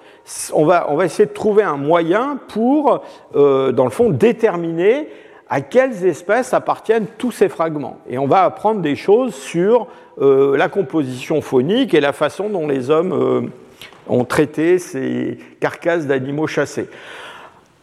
[0.52, 3.02] on va, on va, essayer de trouver un moyen pour,
[3.34, 5.08] dans le fond, déterminer
[5.48, 8.00] à quelles espèces appartiennent tous ces fragments.
[8.10, 9.88] Et on va apprendre des choses sur
[10.20, 13.52] la composition phonique et la façon dont les hommes
[14.10, 16.90] ont traité ces carcasses d'animaux chassés.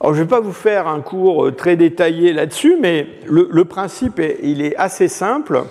[0.00, 3.64] Alors, je ne vais pas vous faire un cours euh, très détaillé là-dessus, mais le,
[3.64, 5.62] principe, il est assez simple.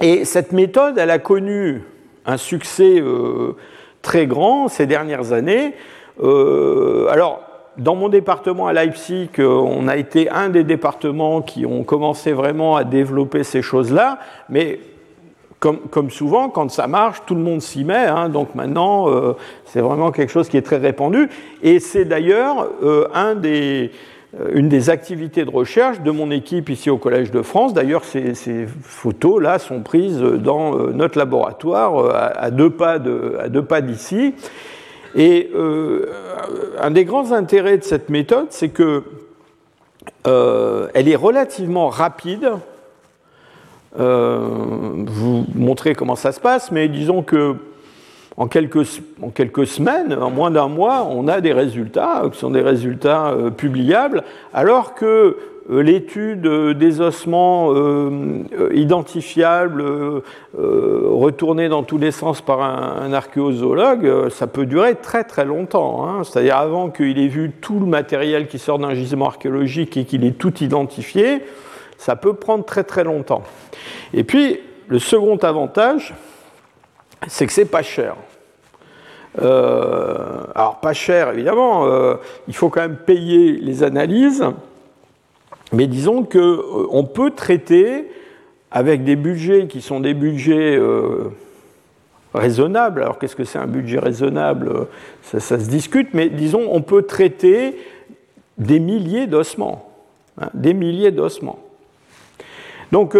[0.00, 1.82] Et cette méthode, elle a connu
[2.28, 3.56] un succès euh,
[4.02, 5.74] très grand ces dernières années.
[6.22, 7.40] Euh, alors,
[7.76, 12.76] dans mon département à Leipzig, on a été un des départements qui ont commencé vraiment
[12.76, 14.80] à développer ces choses-là, mais
[15.60, 18.06] comme, souvent, quand ça marche, tout le monde s'y met.
[18.06, 18.28] Hein.
[18.28, 21.28] donc maintenant, euh, c'est vraiment quelque chose qui est très répandu.
[21.62, 23.88] Et c'est d'ailleurs euh, euh,
[24.52, 27.72] une des activités de recherche de mon équipe ici au Collège de France.
[27.72, 32.98] D'ailleurs, ces, photos-là sont prises dans notre laboratoire à, deux pas
[33.80, 34.34] d'ici.
[35.14, 35.50] Et
[36.78, 39.04] un des grands intérêts de cette méthode, c'est que
[40.24, 42.50] elle est relativement rapide
[43.98, 44.48] euh,
[45.06, 47.56] vous montrer comment ça se passe, mais disons que
[48.38, 53.32] en quelques, semaines, en moins d'un mois, on a des résultats qui sont des résultats
[53.32, 54.22] euh, publiables,
[54.54, 55.36] alors que
[55.70, 56.46] euh, l'étude
[56.78, 57.74] des ossements
[58.72, 59.84] identifiables,
[60.56, 66.06] retournés dans tous les sens par un, archéozoologue, ça peut durer très très longtemps.
[66.06, 66.24] Hein.
[66.24, 70.24] C'est-à-dire avant qu'il ait vu tout le matériel qui sort d'un gisement archéologique et qu'il
[70.24, 71.42] ait tout identifié,
[71.98, 73.42] ça peut prendre très très longtemps.
[74.14, 76.14] Et puis, le second avantage,
[77.26, 78.16] c'est que c'est pas cher.
[79.40, 82.14] Euh, alors, pas cher, évidemment, euh,
[82.48, 84.44] il faut quand même payer les analyses,
[85.72, 88.10] mais disons qu'on euh, peut traiter
[88.70, 90.78] avec des budgets qui sont des budgets
[92.34, 93.02] raisonnables.
[93.02, 94.88] Alors, qu'est-ce que c'est un budget raisonnable?
[95.22, 97.78] Ça, se discute, mais disons, on peut traiter
[98.58, 99.90] des milliers d'ossements.
[100.38, 101.58] Hein, des milliers d'ossements.
[102.92, 103.16] Donc,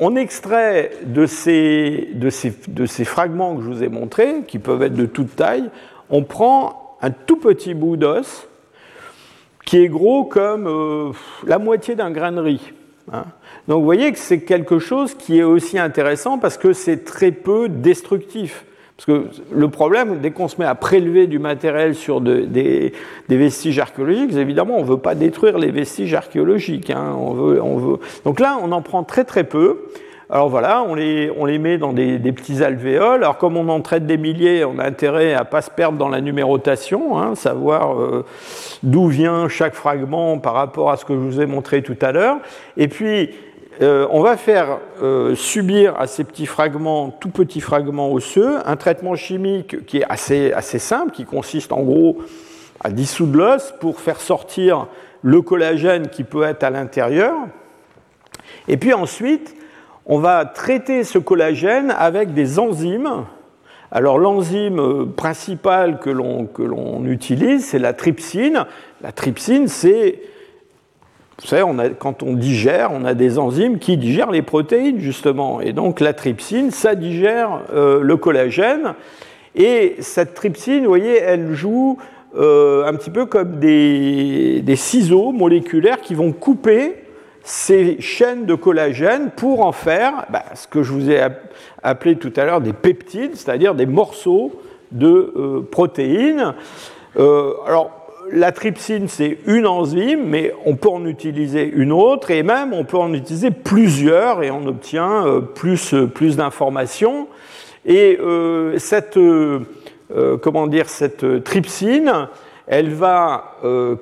[0.00, 2.08] on extrait de ces,
[3.04, 5.70] fragments que je vous ai montrés, qui peuvent être de toute taille,
[6.10, 8.48] on prend un tout petit bout d'os
[9.64, 11.12] qui est gros comme euh,
[11.46, 12.72] la moitié d'un grain de riz.
[13.12, 13.24] Hein.
[13.66, 17.32] Donc vous voyez que c'est quelque chose qui est aussi intéressant parce que c'est très
[17.32, 18.64] peu destructif.
[18.96, 22.92] Parce que le problème, dès qu'on se met à prélever du matériel sur des,
[23.28, 26.90] vestiges archéologiques, évidemment, on ne veut pas détruire les vestiges archéologiques.
[26.90, 27.16] Hein.
[27.18, 27.98] on veut, on veut...
[28.24, 29.88] Donc là, on en prend très très peu.
[30.30, 33.22] Alors voilà, on les, on les met dans des, petits alvéoles.
[33.22, 35.98] Alors comme on en traite des milliers, on a intérêt à ne pas se perdre
[35.98, 38.24] dans la numérotation, hein, savoir euh,
[38.82, 42.12] d'où vient chaque fragment par rapport à ce que je vous ai montré tout à
[42.12, 42.38] l'heure.
[42.76, 43.30] Et puis,
[43.82, 48.76] euh, on va faire euh, subir à ces petits fragments, tout petits fragments osseux, un
[48.76, 52.18] traitement chimique qui est assez, assez simple, qui consiste en gros
[52.80, 54.86] à dissoudre l'os pour faire sortir
[55.22, 57.34] le collagène qui peut être à l'intérieur.
[58.68, 59.56] Et puis ensuite,
[60.06, 63.24] on va traiter ce collagène avec des enzymes.
[63.90, 68.66] Alors l'enzyme euh, principale que l'on utilise, c'est la trypsine.
[69.02, 70.20] La trypsine, c'est
[71.42, 71.64] vous savez,
[71.98, 75.60] quand on digère, on a des enzymes qui digèrent les protéines, justement.
[75.60, 78.94] Et donc la trypsine, ça digère euh, le collagène.
[79.56, 81.98] Et cette trypsine, vous voyez, elle joue
[82.36, 86.94] euh, un petit peu comme des, ciseaux moléculaires qui vont couper
[87.42, 91.20] ces chaînes de collagène pour en faire bah, ce que je vous ai
[91.82, 94.52] appelé tout à l'heure des peptides, c'est-à-dire des morceaux
[94.92, 96.54] de euh, protéines.
[97.16, 98.03] alors,
[98.34, 102.84] la trypsine, c'est une enzyme, mais on peut en utiliser une autre, et même on
[102.84, 107.28] peut en utiliser plusieurs, et on obtient euh, plus, euh, plus d'informations.
[107.86, 109.18] Et euh, cette,
[110.42, 112.28] comment dire, cette trypsine,
[112.66, 113.58] elle va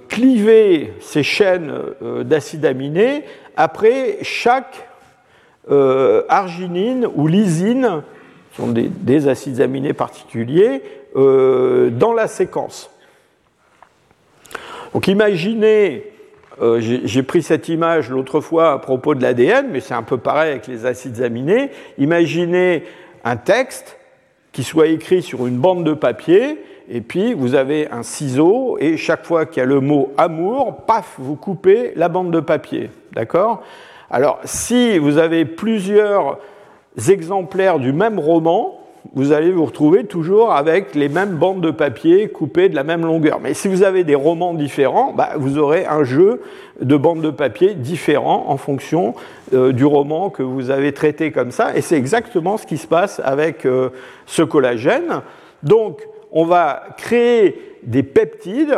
[0.08, 1.72] cliver ces chaînes
[2.24, 3.24] d'acides aminés
[3.56, 4.88] après chaque
[5.68, 8.02] arginine ou lysine,
[8.52, 10.82] qui sont des acides aminés particuliers,
[11.16, 12.92] dans la séquence.
[14.92, 16.04] Donc imaginez,
[16.60, 20.18] euh, j'ai pris cette image l'autre fois à propos de l'ADN, mais c'est un peu
[20.18, 21.70] pareil avec les acides aminés.
[21.98, 22.84] Imaginez
[23.24, 23.98] un texte
[24.52, 26.58] qui soit écrit sur une bande de papier,
[26.90, 30.84] et puis vous avez un ciseau, et chaque fois qu'il y a le mot amour,
[30.86, 32.90] paf, vous coupez la bande de papier.
[33.12, 33.62] D'accord?
[34.10, 36.38] Alors, si vous avez plusieurs
[37.08, 38.81] exemplaires du même roman,
[39.14, 43.04] vous allez vous retrouver toujours avec les mêmes bandes de papier coupées de la même
[43.04, 43.40] longueur.
[43.40, 46.40] Mais si vous avez des romans différents, bah, vous aurez un jeu
[46.80, 49.14] de bandes de papier différents en fonction
[49.52, 51.76] euh, du roman que vous avez traité comme ça.
[51.76, 53.90] Et c'est exactement ce qui se passe avec euh,
[54.26, 55.20] ce collagène.
[55.62, 58.76] Donc, on va créer des peptides,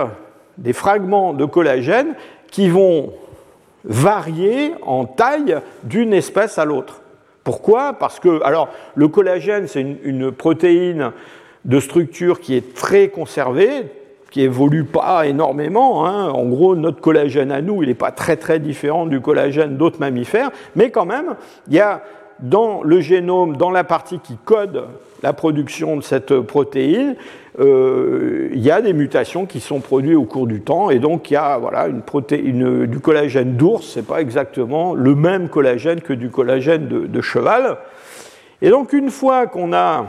[0.58, 2.14] des fragments de collagène
[2.50, 3.12] qui vont
[3.84, 7.02] varier en taille d'une espèce à l'autre.
[7.44, 7.92] Pourquoi?
[7.92, 11.12] Parce que, alors, le collagène, c'est une, protéine
[11.66, 13.86] de structure qui est très conservée,
[14.30, 16.06] qui évolue pas énormément.
[16.06, 16.30] Hein.
[16.30, 20.00] En gros, notre collagène à nous, il n'est pas très très différent du collagène d'autres
[20.00, 21.36] mammifères, mais quand même,
[21.68, 22.02] il y a
[22.40, 24.86] dans le génome, dans la partie qui code
[25.22, 27.14] la production de cette protéine,
[27.58, 31.34] il y a des mutations qui sont produites au cours du temps, et donc il
[31.34, 36.88] y a voilà, du collagène d'ours, c'est pas exactement le même collagène que du collagène
[36.88, 37.78] de, cheval.
[38.60, 40.06] Et donc une fois qu'on a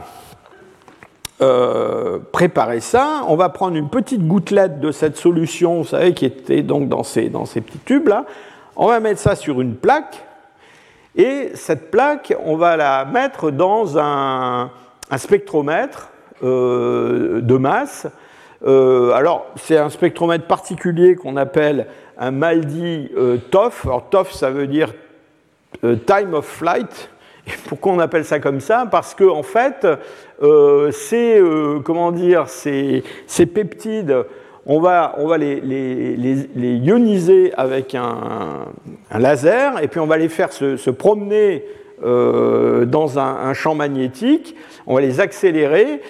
[1.40, 6.24] euh, préparé ça, on va prendre une petite gouttelette de cette solution, vous savez, qui
[6.24, 8.24] était donc dans ces, dans ces petits tubes là,
[8.74, 10.24] on va mettre ça sur une plaque,
[11.16, 14.70] et cette plaque, on va la mettre dans un,
[15.16, 18.06] spectromètre euh, de masse.
[18.64, 21.86] Euh, alors, c'est un spectromètre particulier qu'on appelle
[22.18, 23.86] un MALDI euh, TOF.
[23.86, 24.92] Alors, TOF, ça veut dire
[25.82, 27.10] Time of Flight.
[27.46, 28.88] Et pourquoi on appelle ça comme ça?
[28.90, 29.86] Parce que, en fait,
[30.90, 31.40] ces,
[31.84, 34.16] comment dire, ces, ces, peptides,
[34.64, 38.66] on va, on va les, les, ioniser avec un,
[39.16, 41.64] laser, et puis on va les faire se, promener
[42.02, 44.56] dans un champ magnétique,
[44.88, 46.00] on va les accélérer,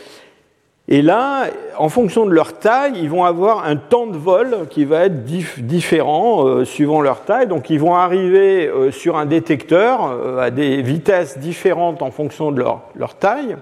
[0.88, 1.46] et là,
[1.78, 5.24] en fonction de leur taille, ils vont avoir un temps de vol qui va être
[5.24, 7.48] différent euh, suivant leur taille.
[7.48, 12.52] Donc ils vont arriver euh, sur un détecteur euh, à des vitesses différentes en fonction
[12.52, 13.56] de leur, taille.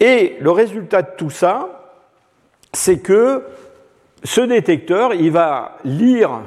[0.00, 1.92] Et le résultat de tout ça,
[2.72, 3.42] c'est que
[4.24, 6.40] ce détecteur, il va lire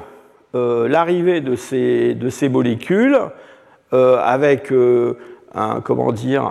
[0.54, 3.18] l'arrivée de ces molécules
[3.90, 4.70] avec
[5.84, 6.50] comment dire,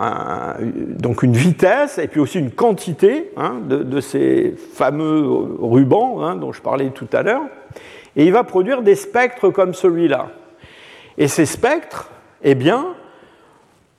[0.98, 5.26] donc une vitesse et puis aussi une quantité hein, de, ces fameux
[5.60, 7.42] rubans hein, dont je parlais tout à l'heure.
[8.16, 10.28] Et il va produire des spectres comme celui-là.
[11.18, 12.10] Et ces spectres,
[12.44, 12.88] eh bien,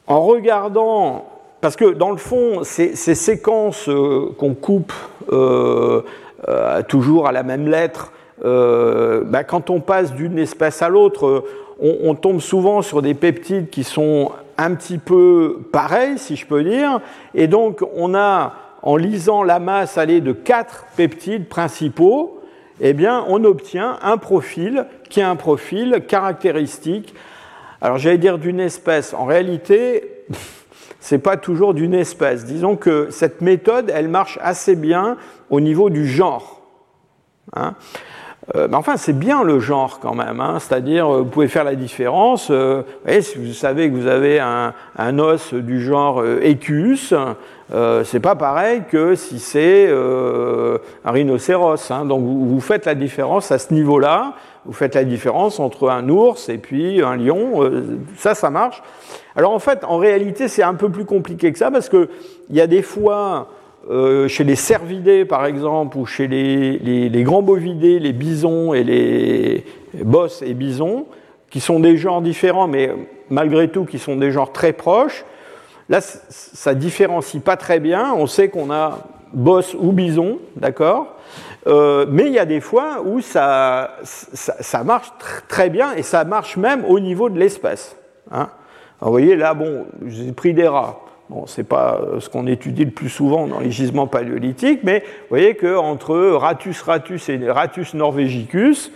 [0.06, 1.26] en regardant,
[1.60, 4.92] parce que dans le fond, ces, séquences euh, qu'on coupe
[5.30, 6.02] euh,
[6.48, 8.12] euh, toujours à la même lettre,
[8.44, 11.44] bah, quand on passe d'une espèce à l'autre,
[11.80, 16.62] on, tombe souvent sur des peptides qui sont un petit peu pareil, si je peux
[16.62, 17.00] dire.
[17.34, 22.40] Et donc, on a, en lisant la masse aller de quatre peptides principaux,
[22.80, 27.14] eh bien, on obtient un profil qui est un profil caractéristique.
[27.80, 29.14] Alors, j'allais dire d'une espèce.
[29.14, 30.24] En réalité,
[31.00, 32.44] c'est pas toujours d'une espèce.
[32.44, 35.16] Disons que cette méthode, elle marche assez bien
[35.50, 36.62] au niveau du genre.
[37.54, 37.74] Hein.
[38.56, 40.40] Euh, mais enfin, c'est bien le genre quand même.
[40.40, 40.56] Hein.
[40.58, 42.48] C'est-à-dire, euh, vous pouvez faire la différence.
[42.50, 42.82] Euh,
[43.20, 47.14] si vous savez que vous avez un, os du genre Equus,
[48.04, 51.90] c'est pas pareil que si c'est un rhinocéros.
[51.90, 52.04] Hein.
[52.04, 54.34] Donc, vous, faites la différence à ce niveau-là.
[54.64, 57.70] Vous faites la différence entre un ours et puis un lion.
[58.16, 58.82] ça, ça marche.
[59.36, 62.08] Alors, en fait, en réalité, c'est un peu plus compliqué que ça parce qu'il
[62.50, 63.48] y a des fois
[63.90, 69.64] euh, chez les cervidés, par exemple, ou chez les, grands bovidés, les bisons et les
[70.04, 71.06] bosses et bisons,
[71.50, 72.90] qui sont des genres différents, mais
[73.28, 75.24] malgré tout qui sont des genres très proches,
[75.88, 78.14] là, ça différencie pas très bien.
[78.16, 78.98] On sait qu'on a
[79.32, 81.16] boss ou bison, d'accord
[81.66, 83.98] euh, mais il y a des fois où ça,
[84.84, 85.12] marche
[85.48, 87.96] très bien et ça marche même au niveau de l'espèce.
[88.32, 88.48] Hein.
[89.00, 91.00] vous voyez là, bon, j'ai pris des rats.
[91.30, 95.00] Bon, ce n'est pas ce qu'on étudie le plus souvent dans les gisements paléolithiques, mais
[95.00, 98.92] vous voyez qu'entre Ratus ratus et Ratus norvegicus,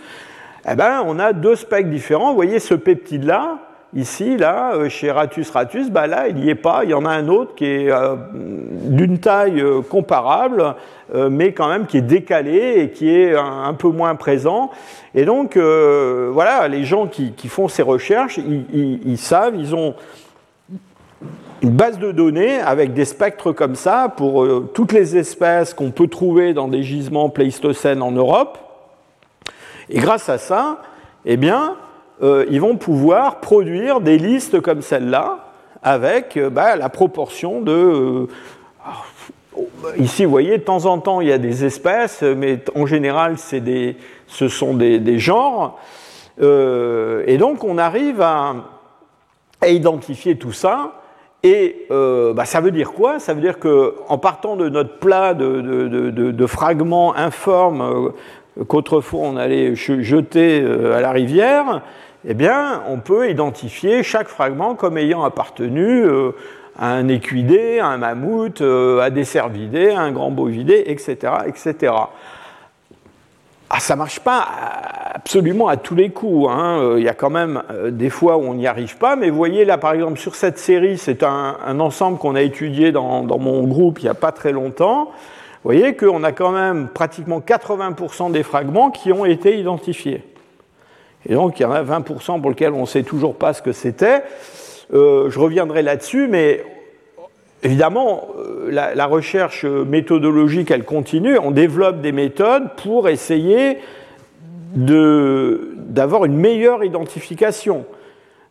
[0.69, 2.29] eh ben, on a deux spectres différents.
[2.29, 3.59] Vous voyez ce peptide-là,
[3.95, 6.81] ici, là, euh, chez Ratus ratus, bah là, il n'y est pas.
[6.83, 10.75] Il y en a un autre qui est euh, d'une taille euh, comparable,
[11.13, 14.71] mais quand même qui est décalé et qui est un, peu moins présent.
[15.15, 19.95] Et donc, voilà, les gens qui, font ces recherches, ils savent, ils ont
[21.61, 25.91] une base de données avec des spectres comme ça pour euh, toutes les espèces qu'on
[25.91, 28.59] peut trouver dans des gisements pléistocènes en Europe.
[29.89, 30.81] Et grâce à ça,
[31.25, 31.75] eh bien,
[32.21, 35.39] euh, ils vont pouvoir produire des listes comme celle-là
[35.81, 38.27] avec euh, bah, la proportion de...
[39.97, 43.35] ici, vous voyez, de temps en temps, il y a des espèces, mais en général,
[43.51, 43.97] des,
[44.27, 45.79] ce sont des, genres.
[46.39, 48.55] et donc, on arrive à
[49.65, 50.93] identifier tout ça
[51.47, 53.19] Et euh, bah, ça veut dire quoi?
[53.19, 58.13] Ça veut dire qu'en partant de notre plat de, fragments informes
[58.59, 60.61] euh, qu'autrefois on allait jeter
[60.93, 61.83] à la rivière,
[62.27, 66.03] eh bien, on peut identifier chaque fragment comme ayant appartenu
[66.77, 71.93] à un équidé, à un mammouth, à des cervidés, à un grand bovidé, etc., etc.
[73.69, 74.47] Ah, ça marche pas
[75.13, 76.47] absolument à tous les coups.
[76.49, 76.79] Hein.
[76.79, 79.29] Euh, il y a quand même euh, des fois où on n'y arrive pas, mais
[79.29, 83.23] vous voyez là par exemple sur cette série, c'est un, ensemble qu'on a étudié dans,
[83.23, 85.11] mon groupe il n'y a pas très longtemps.
[85.63, 90.23] Vous voyez qu'on a quand même pratiquement 80% des fragments qui ont été identifiés.
[91.27, 93.61] Et donc il y en a 20% pour lesquels on ne sait toujours pas ce
[93.61, 94.23] que c'était.
[94.93, 96.63] Euh, je reviendrai là-dessus, mais
[97.63, 101.39] Évidemment, euh, la, recherche méthodologique, elle continue.
[101.39, 103.79] On développe des méthodes pour essayer
[104.75, 107.85] d'avoir une meilleure identification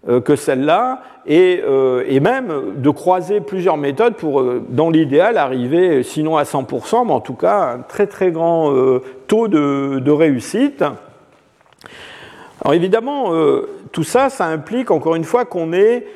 [0.09, 6.37] euh, que celle-là euh, et, même de croiser plusieurs méthodes pour, dans l'idéal, arriver, sinon
[6.37, 8.73] à 100%, mais en tout cas, un très très grand
[9.29, 10.83] taux de, de, réussite.
[12.61, 13.31] Alors évidemment,
[13.93, 16.07] tout ça, ça implique encore une fois qu'on ait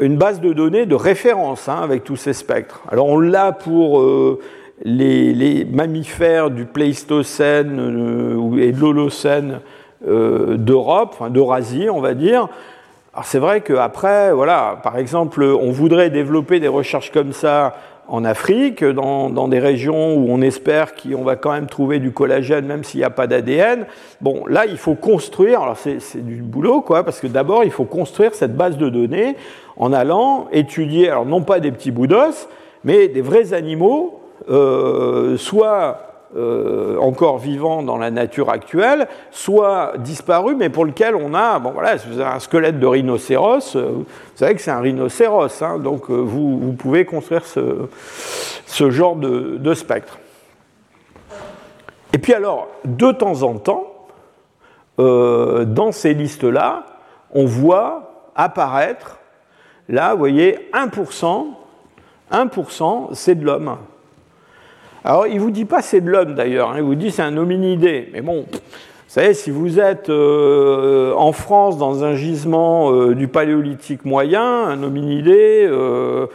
[0.00, 2.82] une base de données de référence hein, avec tous ces spectres.
[2.90, 4.40] Alors on l'a pour euh,
[4.84, 9.60] les, mammifères du Pléistocène euh, et de l'Holocène
[10.06, 12.48] euh, d'Europe, d'Eurasie on va dire.
[13.14, 17.74] Alors c'est vrai qu'après, voilà, par exemple, on voudrait développer des recherches comme ça
[18.08, 22.66] en Afrique, dans, des régions où on espère qu'on va quand même trouver du collagène,
[22.66, 23.86] même s'il n'y a pas d'ADN.
[24.20, 27.84] Bon, là, il faut construire, alors c'est du boulot, quoi, parce que d'abord, il faut
[27.84, 29.36] construire cette base de données
[29.76, 32.48] en allant étudier, alors non pas des petits bouts d'os,
[32.84, 40.56] mais des vrais animaux, euh, soit euh, encore vivants dans la nature actuelle, soit disparus,
[40.58, 44.54] mais pour lequel on a, bon voilà, si un squelette de rhinocéros, euh, vous savez
[44.54, 50.18] que c'est un rhinocéros, hein, donc vous, pouvez construire ce, genre de, spectre.
[52.12, 53.92] Et puis alors, de temps en temps,
[54.98, 56.86] dans ces listes-là,
[57.34, 59.18] on voit apparaître
[59.88, 61.46] Là, vous voyez, 1%,
[62.32, 63.76] 1% c'est de l'homme.
[65.06, 67.22] Alors, il ne vous dit pas c'est de l'homme d'ailleurs, hein, il vous dit c'est
[67.22, 68.08] un hominidé.
[68.12, 68.58] Mais bon, vous
[69.06, 74.82] savez, si vous êtes euh, en France dans un gisement euh, du paléolithique moyen, un
[74.82, 76.26] hominidé, euh,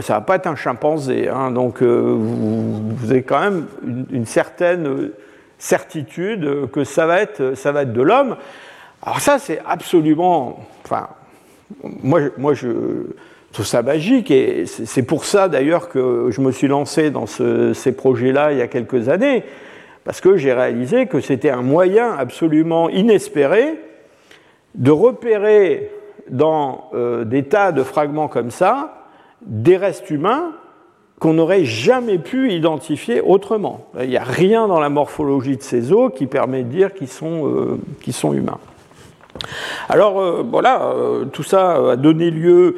[0.00, 1.28] ça ne va pas être un chimpanzé.
[1.28, 1.52] Hein.
[1.52, 3.66] donc, vous, avez quand même
[4.10, 5.10] une, certaine
[5.56, 8.34] certitude que ça va être, de l'homme.
[9.00, 11.06] Alors ça, c'est absolument, enfin,
[12.02, 12.66] moi je
[13.52, 17.92] trouve ça magique et c'est pour ça d'ailleurs que je me suis lancé dans ces
[17.92, 19.44] projets-là il y a quelques années,
[20.04, 23.78] parce que j'ai réalisé que c'était un moyen absolument inespéré
[24.74, 25.90] de repérer
[26.30, 28.94] dans euh, des tas de fragments comme ça
[29.42, 30.52] des restes humains
[31.20, 33.86] qu'on n'aurait jamais pu identifier autrement.
[34.00, 37.08] Il n'y a rien dans la morphologie de ces os qui permet de dire qu'ils
[37.08, 38.58] sont, euh, humains.
[39.88, 40.92] Alors euh, voilà,
[41.32, 42.76] tout ça a donné lieu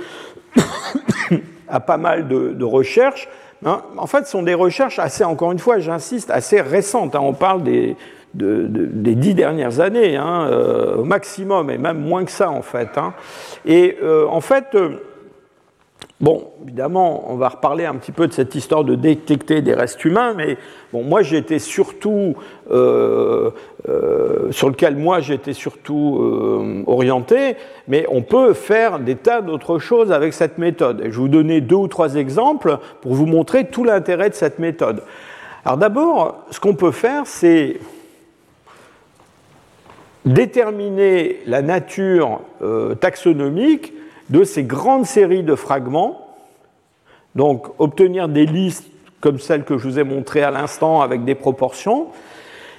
[1.68, 3.28] à pas mal de, recherches.
[3.64, 3.82] Hein.
[3.96, 7.14] En fait, ce sont des recherches assez, encore une fois, j'insiste, assez récentes.
[7.14, 7.20] Hein.
[7.22, 7.96] On parle des,
[8.34, 12.88] des dix dernières années, hein, euh, au maximum, et même moins que ça en fait.
[13.66, 13.98] Et
[14.28, 14.76] en fait,
[16.20, 20.04] Bon, évidemment, on va reparler un petit peu de cette histoire de détecter des restes
[20.04, 20.58] humains, mais
[20.92, 22.34] bon, moi j'étais surtout
[22.70, 23.50] euh,
[23.88, 27.56] euh, sur lequel moi j'étais surtout euh, orienté,
[27.88, 30.98] mais on peut faire des tas d'autres choses avec cette méthode.
[31.04, 34.58] je vais vous donner deux ou trois exemples pour vous montrer tout l'intérêt de cette
[34.58, 35.02] méthode.
[35.64, 37.80] Alors d'abord, ce qu'on peut faire, c'est
[40.26, 42.40] déterminer la nature
[43.00, 43.94] taxonomique
[44.30, 46.26] de ces grandes séries de fragments,
[47.34, 48.86] donc obtenir des listes
[49.20, 52.08] comme celles que je vous ai montrées à l'instant avec des proportions,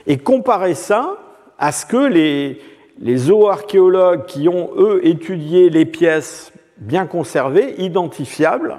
[0.07, 1.17] et comparer ça
[1.59, 2.59] à ce que les,
[2.99, 8.77] les zooarchéologues qui ont, eux, étudié les pièces bien conservées, identifiables,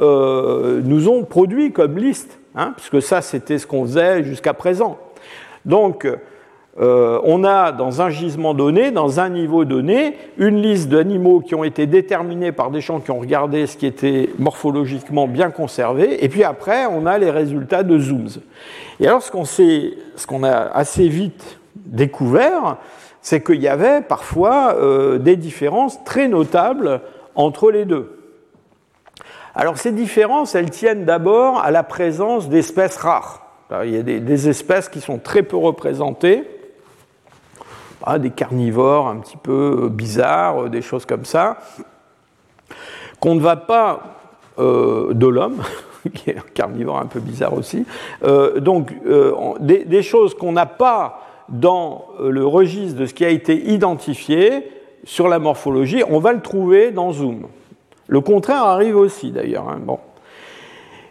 [0.00, 4.98] euh, nous ont produit comme liste, hein, puisque ça, c'était ce qu'on faisait jusqu'à présent.
[5.64, 6.06] Donc,
[6.80, 11.54] euh, on a dans un gisement donné, dans un niveau donné, une liste d'animaux qui
[11.54, 16.24] ont été déterminés par des gens qui ont regardé ce qui était morphologiquement bien conservé,
[16.24, 18.40] et puis après, on a les résultats de zooms.
[19.00, 19.30] Et alors, ce
[20.26, 22.78] qu'on a assez vite découvert,
[23.20, 27.02] c'est qu'il y avait parfois euh, des différences très notables
[27.34, 28.18] entre les deux.
[29.54, 33.46] Alors, ces différences, elles tiennent d'abord à la présence d'espèces rares.
[33.84, 36.44] il y a des espèces qui sont très peu représentées
[38.18, 41.58] des carnivores un petit peu bizarres, des choses comme ça,
[43.20, 44.00] qu'on ne va pas
[44.58, 45.62] de l'homme,
[46.14, 47.84] qui est un carnivore un peu bizarre aussi.
[48.58, 48.92] donc,
[49.60, 54.68] des, choses qu'on n'a pas dans le registre de ce qui a été identifié
[55.04, 57.46] sur la morphologie, on va le trouver dans Zoom.
[58.08, 59.68] Le contraire arrive aussi d'ailleurs.
[59.68, 59.98] Hein, bon.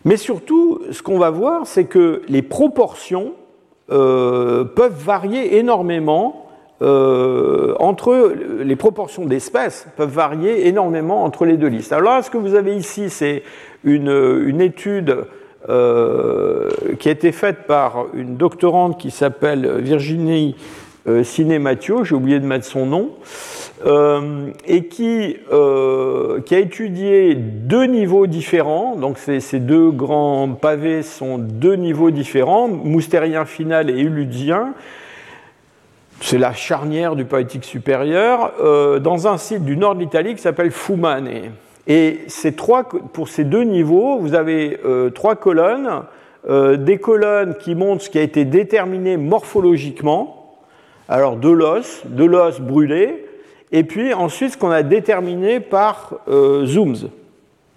[0.06, 3.34] Mais surtout, ce qu'on va voir, c'est que les proportions
[3.92, 6.48] euh, peuvent varier énormément
[6.82, 11.92] euh, entre les proportions d'espèces peuvent varier énormément entre les deux listes.
[11.94, 13.44] Alors là, ce que vous avez ici, c'est
[13.84, 15.26] une, étude
[15.70, 16.70] euh,
[17.00, 20.56] qui a été faite par une doctorante qui s'appelle Virginie
[21.24, 23.10] Ciné-Mathieu, j'ai oublié de mettre son nom,
[23.86, 28.96] euh, et qui, euh, qui, a étudié deux niveaux différents.
[28.96, 34.74] Donc ces, deux grands pavés sont deux niveaux différents, moustérien final et uludien.
[36.22, 40.42] C'est la charnière du poétique supérieur, euh, dans un site du nord de l'Italie qui
[40.42, 41.30] s'appelle Fumane.
[41.88, 44.80] Et ces trois, pour ces deux niveaux, vous avez
[45.16, 46.04] trois colonnes,
[46.48, 50.42] des colonnes qui montrent ce qui a été déterminé morphologiquement,
[51.10, 53.26] alors de l'os, de l'os brûlé,
[53.72, 57.10] et puis ensuite ce qu'on a déterminé par euh, zooms.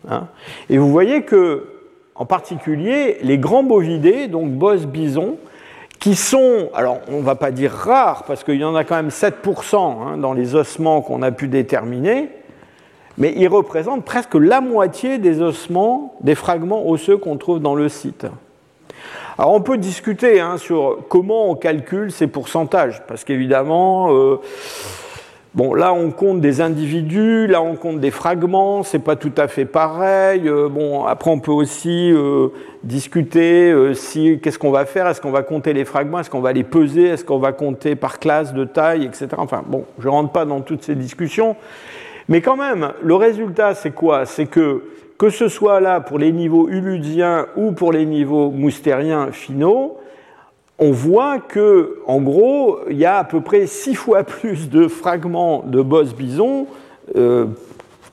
[0.09, 0.28] Hein.
[0.68, 1.64] Et vous voyez que,
[2.14, 5.36] en particulier, les grands bovidés, donc bos bison,
[5.99, 8.97] qui sont, alors on ne va pas dire rares, parce qu'il y en a quand
[8.97, 12.28] même 7% hein, dans les ossements qu'on a pu déterminer,
[13.16, 17.88] mais ils représentent presque la moitié des ossements, des fragments osseux qu'on trouve dans le
[17.88, 18.26] site.
[19.38, 24.40] Alors on peut discuter hein, sur comment on calcule ces pourcentages, parce qu'évidemment, euh,
[25.55, 29.46] Bon, là on compte des individus, là on compte des fragments, c'est pas tout à
[29.46, 30.48] fait pareil.
[30.48, 32.48] Euh, bon, après on peut aussi euh,
[32.82, 36.40] discuter euh, si qu'est-ce qu'on va faire, est-ce qu'on va compter les fragments, est-ce qu'on
[36.40, 39.28] va les peser, est-ce qu'on va compter par classe de taille, etc.
[39.38, 41.55] Enfin bon, je rentre pas dans toutes ces discussions,
[42.28, 44.26] mais quand même, le résultat c'est quoi?
[44.26, 44.82] C'est que
[45.18, 49.98] que ce soit là pour les niveaux uludiens ou pour les niveaux moustériens finaux,
[50.79, 54.89] on voit que, en gros, il y a à peu près six fois plus de
[54.89, 56.66] fragments de boss bison
[57.16, 57.47] euh,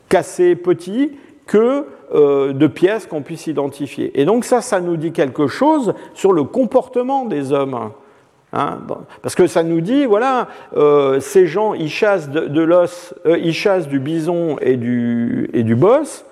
[0.10, 1.12] cassés petits
[1.48, 4.20] que euh, de pièces qu'on puisse identifier.
[4.20, 7.92] Et donc ça, ça nous dit quelque chose sur le comportement des hommes.
[8.54, 8.80] Hein,
[9.22, 13.88] parce que ça nous dit, voilà, euh, ces gens, ils chassent de, l'os, ils chassent
[13.88, 16.26] du bison et du, et du boss,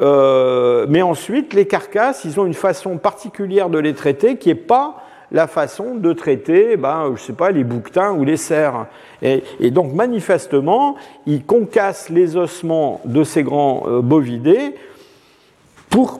[0.00, 4.96] mais ensuite, les carcasses, ils ont une façon particulière de les traiter qui n'est pas
[5.34, 8.86] la façon de traiter, ben, je sais pas, les bouquetins ou les cerfs.
[9.20, 10.94] Et, donc manifestement,
[11.26, 14.76] ils concassent les ossements de ces grands euh, bovidés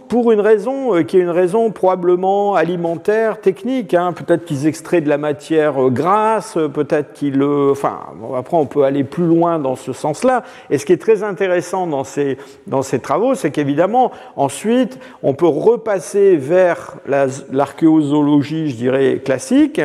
[0.08, 3.92] pour, une raison euh, qui est une raison probablement alimentaire, technique.
[3.94, 4.12] Hein.
[4.12, 7.42] Peut-être qu'ils extraient de la matière euh, grasse, euh, peut-être qu'ils...
[7.42, 7.98] Enfin,
[8.36, 10.44] après, on peut aller plus loin dans ce sens-là.
[10.70, 15.34] Et ce qui est très intéressant dans ces, dans ces travaux, c'est qu'évidemment, ensuite, on
[15.34, 19.80] peut repasser vers l'archéozoologie, je dirais, classique,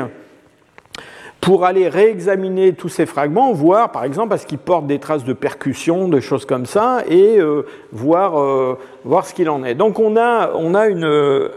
[1.41, 5.33] pour aller réexaminer tous ces fragments, voir par exemple parce qu'ils portent des traces de
[5.33, 9.75] percussion, de choses comme ça, et euh, voir, euh, voir ce qu'il en est.
[9.75, 11.49] Donc on a, on a une, euh,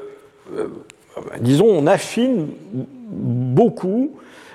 [1.40, 2.48] disons, on affine
[3.04, 4.12] beaucoup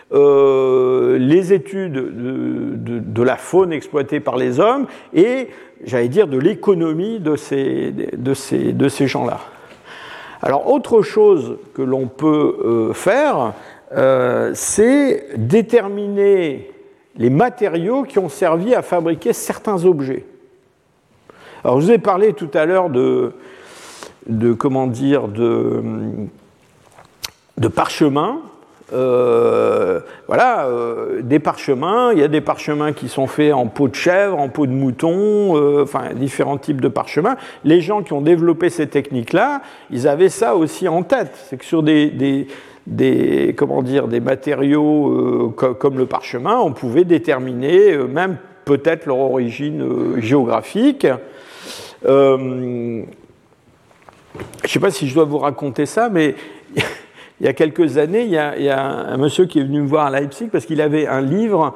[0.10, 5.50] les études de, de, la faune exploitée par les hommes et,
[5.84, 9.42] j'allais dire, de l'économie de ces, de ces, de ces gens-là.
[10.42, 13.52] Alors autre chose que l'on peut faire,
[13.96, 16.72] euh, c'est déterminer
[17.16, 20.26] les matériaux qui ont servi à fabriquer certains objets.
[21.64, 23.34] Alors, je vous ai parlé tout à l'heure de,
[24.28, 25.82] de, comment dire, de,
[27.58, 28.42] de parchemins.
[28.94, 32.12] Euh, voilà, euh, des parchemins.
[32.14, 34.72] Il y a des parchemins qui sont faits en peau de chèvre, en peau de
[34.72, 37.36] mouton, enfin différents types de parchemins.
[37.64, 41.32] Les gens qui ont développé ces techniques-là, ils avaient ça aussi en tête.
[41.50, 42.48] C'est que sur des, des,
[43.56, 49.20] comment dire, des matériaux euh, comme le parchemin, on pouvait déterminer euh, même peut-être leur
[49.20, 51.08] origine euh, géographique.
[52.04, 53.06] je ne
[54.66, 56.36] sais pas si je dois vous raconter ça, mais
[57.40, 60.06] il y a quelques années, il y a, un, monsieur qui est venu me voir
[60.06, 61.74] à Leipzig parce qu'il avait un livre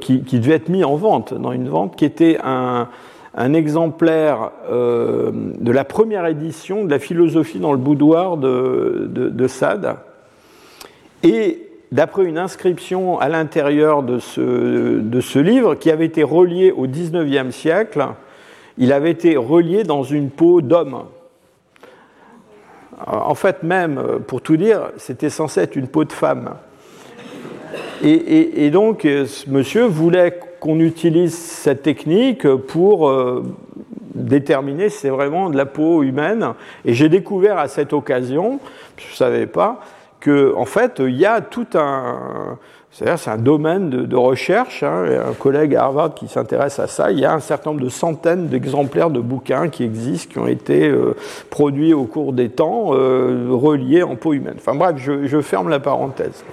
[0.00, 2.88] qui, devait être mis en vente, dans une vente, qui était un,
[3.34, 9.46] un exemplaire euh, de la première édition de la philosophie dans le boudoir de, de,
[9.46, 9.96] Sade.
[11.22, 16.72] Et d'après une inscription à l'intérieur de ce, de ce, livre, qui avait été relié
[16.72, 18.06] au XIXe siècle,
[18.76, 21.04] il avait été relié dans une peau d'homme.
[23.06, 26.54] En fait, même, pour tout dire, c'était censé être une peau de femme.
[28.02, 33.44] Et, donc, ce monsieur voulait qu'on utilise cette technique pour euh,
[34.14, 36.54] déterminer si c'est vraiment de la peau humaine.
[36.84, 38.60] Et j'ai découvert à cette occasion,
[38.96, 39.80] je ne savais pas,
[40.20, 42.58] qu'en en fait, il y a tout un
[42.92, 44.82] c'est-à-dire, c'est un domaine de, recherche.
[44.82, 47.10] Hein, un collègue à Harvard qui s'intéresse à ça.
[47.10, 50.46] Il y a un certain nombre de centaines d'exemplaires de bouquins qui existent, qui ont
[50.46, 51.16] été euh,
[51.48, 54.56] produits au cours des temps, euh, reliés en peau humaine.
[54.58, 56.44] Enfin bref, je, ferme la parenthèse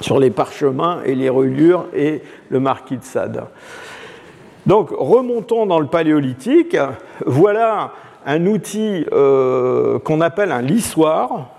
[0.00, 3.44] sur les parchemins et les reliures et le marquis de Sade.
[4.66, 6.76] Donc, remontons dans le paléolithique.
[7.24, 7.92] Voilà
[8.26, 11.50] un outil euh, qu'on appelle un lissoir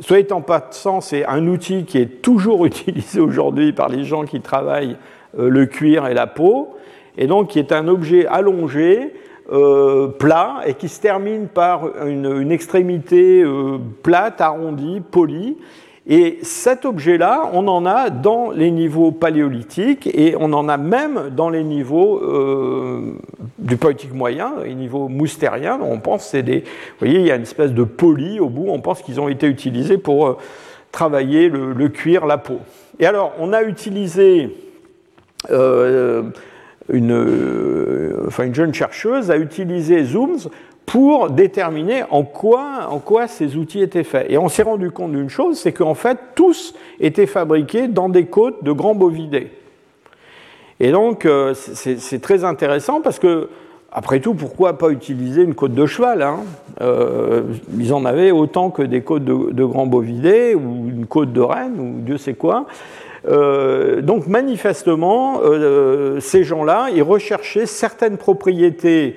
[0.00, 4.40] Soyez en passant, c'est un outil qui est toujours utilisé aujourd'hui par les gens qui
[4.40, 4.96] travaillent
[5.38, 6.76] euh, le cuir et la peau,
[7.16, 9.14] et donc qui est un objet allongé,
[9.52, 13.42] euh, plat, et qui se termine par une, extrémité
[14.02, 15.56] plate, arrondie, polie,
[16.08, 21.30] et cet objet-là, on en a dans les niveaux paléolithiques et on en a même
[21.34, 23.18] dans les niveaux euh,
[23.58, 25.80] du paléolithique moyen, les niveaux moustériens.
[25.82, 28.66] On pense c'est des, vous voyez, il y a une espèce de poli au bout.
[28.68, 30.36] On pense qu'ils ont été utilisés pour euh,
[30.92, 32.60] travailler le, cuir, la peau.
[33.00, 34.56] Et alors, on a utilisé
[35.50, 36.22] euh,
[36.88, 40.50] une, enfin une jeune chercheuse a utilisé Zooms
[40.86, 44.26] pour déterminer en quoi, en quoi ces outils étaient faits.
[44.30, 48.26] Et on s'est rendu compte d'une chose, c'est qu'en fait, tous étaient fabriqués dans des
[48.26, 49.50] côtes de grands bovidés.
[50.78, 53.48] Et donc, euh, c'est très intéressant parce que,
[53.90, 56.40] après tout, pourquoi pas utiliser une côte de cheval hein?
[56.80, 57.42] Euh,
[57.78, 61.80] Ils en avaient autant que des côtes de, grands bovidés ou une côte de renne
[61.80, 62.66] ou Dieu sait quoi.
[63.26, 65.40] Euh, donc, manifestement,
[66.20, 69.16] ces gens-là, ils recherchaient certaines propriétés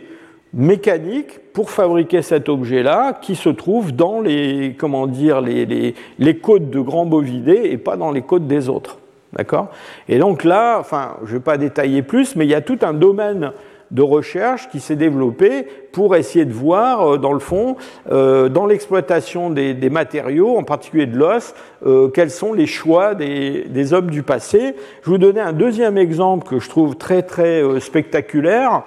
[0.54, 6.70] mécaniques pour fabriquer cet objet-là qui se trouve dans les, comment dire, les, les, côtes
[6.70, 9.00] de grands bovidés et pas dans les côtes des autres.
[9.34, 9.70] D'accord?
[10.08, 12.80] Et donc là, enfin, je ne vais pas détailler plus, mais il y a tout
[12.82, 13.52] un domaine
[13.92, 17.76] de recherche qui s'est développé pour essayer de voir, euh, dans le fond,
[18.12, 23.66] euh, dans l'exploitation des, matériaux, en particulier de l'os, euh, quels sont les choix des,
[23.68, 24.76] des, hommes du passé.
[25.04, 28.84] Je vous donner un deuxième exemple que je trouve très très spectaculaire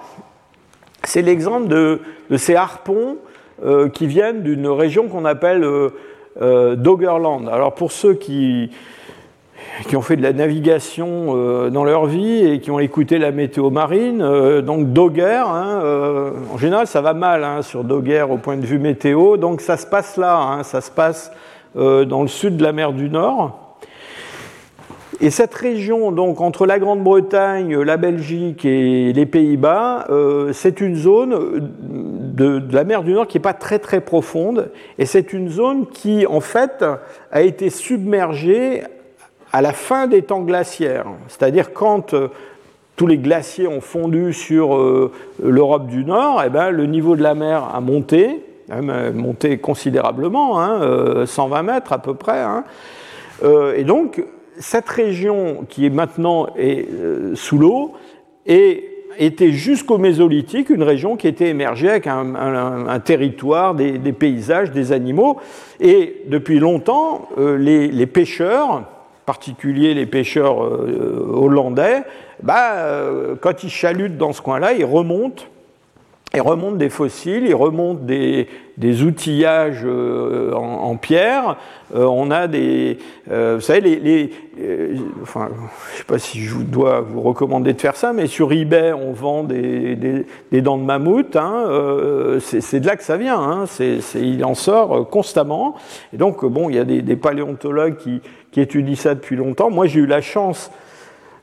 [1.05, 2.01] c'est l'exemple de,
[2.37, 3.17] ces harpons
[3.65, 5.91] euh, qui viennent d'une région qu'on appelle euh,
[6.41, 7.49] euh, Doggerland.
[7.49, 8.71] Alors pour ceux qui,
[9.89, 13.71] qui, ont fait de la navigation dans leur vie et qui ont écouté la météo
[13.71, 15.83] marine, donc Dogger, hein,
[16.53, 19.77] en général ça va mal hein, sur Dogger au point de vue météo, donc ça
[19.77, 21.33] se passe là, hein, ça se passe
[21.75, 23.62] dans le sud de la mer du Nord.
[25.25, 30.97] Et cette région, donc entre la Grande-Bretagne, la Belgique et les Pays-Bas, euh, c'est une
[30.97, 31.71] zone
[32.35, 35.87] de, la mer du Nord qui n'est pas très très profonde, et c'est une zone
[35.87, 36.85] qui en fait
[37.31, 38.83] a été submergée
[39.53, 42.27] à la fin des temps glaciaires, c'est-à-dire quand euh,
[42.97, 47.15] tous les glaciers ont fondu sur euh, l'Europe du Nord, et eh ben, le niveau
[47.15, 48.43] de la mer a monté,
[49.15, 50.57] monté considérablement,
[51.27, 52.65] 120 hein, mètres à peu près, hein.
[53.77, 54.21] et donc
[54.59, 57.93] cette région qui est maintenant euh, sous l'eau
[58.47, 65.39] était jusqu'au Mésolithique une région qui était émergée avec un, territoire, des, paysages, des animaux.
[65.81, 68.85] Et depuis longtemps, euh, les, pêcheurs, en
[69.27, 72.03] particulier les pêcheurs euh, hollandais,
[72.43, 73.07] bah,
[73.41, 75.45] quand ils chalutent dans ce coin-là, ils remontent
[76.35, 78.47] ils remontent des fossiles, ils remontent des,
[79.03, 81.57] outillages euh, en, pierre.
[81.95, 82.97] Euh, on a des,
[83.31, 84.31] euh, vous savez, les,
[85.23, 85.51] enfin,
[85.93, 89.13] je sais pas si je dois vous recommander de faire ça, mais sur eBay, on
[89.13, 91.37] vend des, dents de mammouth.
[91.37, 93.39] Hein, c'est de là que ça vient.
[93.39, 93.65] Hein,
[94.15, 95.75] il en sort constamment.
[96.15, 98.23] Et donc, bon, il y a des, paléontologues qui,
[98.53, 99.71] qui étudient ça depuis longtemps.
[99.71, 100.71] Moi, j'ai eu la chance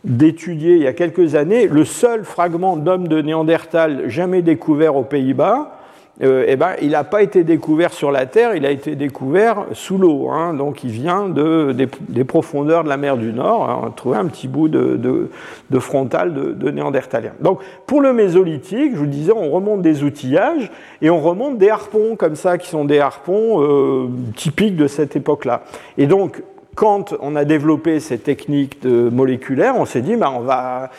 [0.04, 5.04] d'étudier il y a quelques années le seul fragment d'homme de Néandertal jamais découvert aux
[5.04, 5.76] Pays-Bas.
[6.22, 9.68] Euh, eh ben, il n'a pas été découvert sur la Terre, il a été découvert
[9.72, 10.30] sous l'eau.
[10.30, 10.54] Hein.
[10.54, 11.74] donc il vient de,
[12.10, 13.82] des, profondeurs de la mer du Nord.
[13.82, 17.32] on a trouvé un petit bout de, de, frontal de, de néandertalien.
[17.40, 20.70] Donc pour le mésolithique, je vous disais, on remonte des outillages
[21.02, 25.16] et on remonte des harpons comme ça, qui sont des harpons euh, typiques de cette
[25.16, 25.64] époque-là.
[25.98, 26.44] Et donc
[26.80, 30.92] quand on a développé ces techniques de moléculaires, on s'est dit, bah, on, va,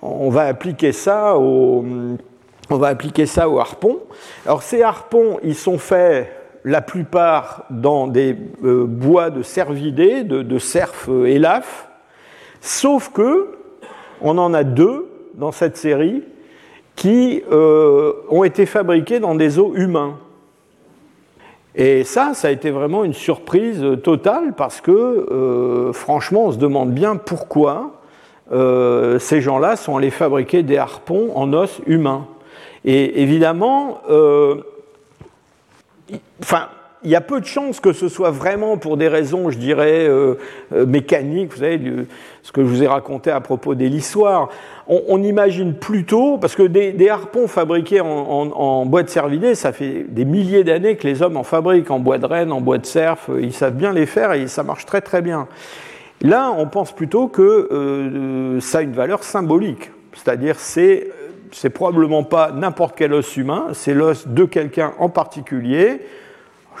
[0.00, 1.84] on va appliquer ça au,
[2.70, 3.98] on va appliquer ça aux harpons.
[4.46, 6.32] Alors ces harpons, ils sont faits
[6.64, 8.34] la plupart dans des
[8.64, 11.90] euh, bois de cervidés, de, de cerf élaf,
[12.62, 13.58] sauf que
[14.22, 16.22] on en a deux dans cette série
[16.94, 20.16] qui euh, ont été fabriqués dans des os humains.
[21.76, 26.56] Et ça, ça a été vraiment une surprise totale parce que, euh, franchement, on se
[26.56, 28.00] demande bien pourquoi
[28.50, 32.26] euh, ces gens-là sont allés fabriquer des harpons en os humains.
[32.84, 34.00] Et évidemment,
[36.40, 36.68] enfin,
[37.06, 40.08] il y a peu de chances que ce soit vraiment pour des raisons, je dirais,
[40.08, 40.34] euh,
[40.74, 41.80] euh, mécaniques, vous savez,
[42.42, 44.48] ce que je vous ai raconté à propos des lissoirs.
[44.88, 50.24] On, imagine plutôt, parce que des, harpons fabriqués en, bois de cervidé, ça fait des
[50.24, 53.28] milliers d'années que les hommes en fabriquent, en bois de renne, en bois de cerf,
[53.40, 55.46] ils savent bien les faire et ça marche très très bien.
[56.22, 61.08] Là, on pense plutôt que euh, ça a une valeur symbolique, c'est-à-dire c'est
[61.52, 66.00] c'est probablement pas n'importe quel os humain, c'est l'os de quelqu'un en particulier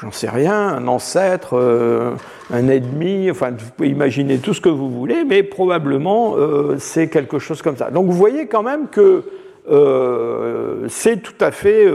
[0.00, 2.12] j'en sais rien, un ancêtre, euh,
[2.52, 7.08] un ennemi, enfin vous pouvez imaginer tout ce que vous voulez, mais probablement euh, c'est
[7.08, 7.90] quelque chose comme ça.
[7.90, 9.24] Donc vous voyez quand même que
[9.70, 11.86] euh, c'est tout à fait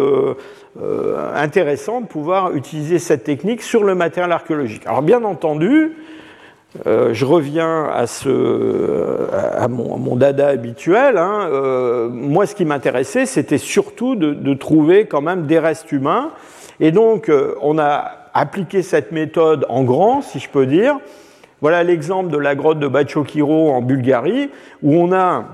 [1.36, 4.84] intéressant de pouvoir utiliser cette technique sur le matériel archéologique.
[4.86, 5.98] Alors bien entendu,
[6.86, 11.18] je reviens à, mon, dada habituel.
[11.18, 16.32] Hein, moi, ce qui m'intéressait, c'était surtout de, trouver quand même des restes humains
[16.82, 20.98] et donc, euh, on a appliqué cette méthode en grand, si je peux dire.
[21.62, 24.50] Voilà l'exemple de la grotte de Bachokiro en Bulgarie,
[24.82, 25.46] où on a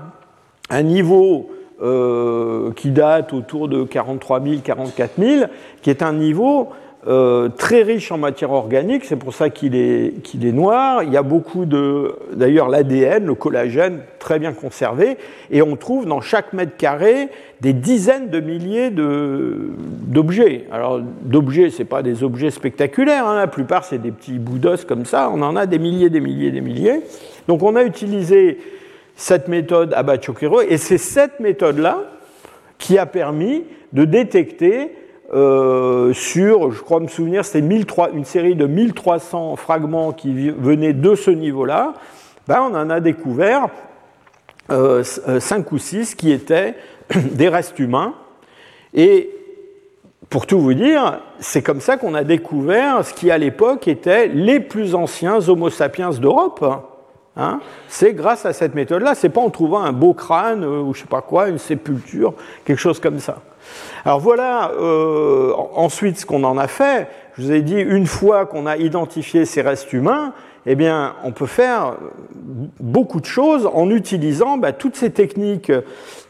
[0.70, 1.50] un niveau
[1.82, 5.44] euh, qui date autour de 43 000, 44 000,
[5.82, 6.70] qui est un niveau
[7.08, 11.02] euh, très riche en matière organique, c'est pour ça qu'il est, est noir.
[11.02, 15.16] Il y a beaucoup de, d'ailleurs, l'ADN, le collagène, très bien conservé,
[15.50, 17.30] et on trouve dans chaque mètre carré
[17.62, 20.66] des dizaines de milliers de, d'objets.
[20.70, 23.36] Alors, d'objets, c'est pas des objets spectaculaires, hein.
[23.36, 26.20] la plupart c'est des petits bouts d'os comme ça, on en a des milliers, des
[26.20, 27.00] milliers, des milliers.
[27.46, 28.58] Donc, on a utilisé
[29.16, 32.00] cette méthode à Bachokiro, et c'est cette méthode-là
[32.76, 34.92] qui a permis de détecter
[35.34, 41.14] euh, sur, je crois me souvenir, c'était une série de 1300 fragments qui venaient de
[41.14, 41.94] ce niveau-là,
[42.46, 43.68] ben on en a découvert
[44.70, 46.76] euh, 5 euh, ou 6 qui étaient
[47.14, 48.14] des restes humains.
[48.94, 49.30] Et
[50.30, 54.28] pour tout vous dire, c'est comme ça qu'on a découvert ce qui à l'époque étaient
[54.28, 56.64] les plus anciens Homo sapiens d'Europe.
[57.38, 57.60] Hein?
[57.88, 59.14] c'est grâce à cette méthode-là.
[59.14, 62.34] C'est pas en trouvant un beau crâne euh, ou je sais pas quoi, une sépulture,
[62.64, 63.38] quelque chose comme ça.
[64.04, 67.08] Alors voilà euh, ensuite ce qu'on en a fait.
[67.36, 70.32] Je vous ai dit, une fois qu'on a identifié ces restes humains,
[70.66, 71.94] eh bien, on peut faire
[72.80, 75.72] beaucoup de choses en utilisant bah, toutes ces techniques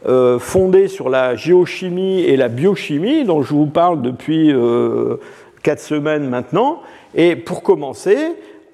[0.07, 5.17] euh, fondées sur la géochimie et la biochimie dont je vous parle depuis euh,
[5.61, 6.81] quatre semaines maintenant.
[7.15, 8.15] Et pour commencer,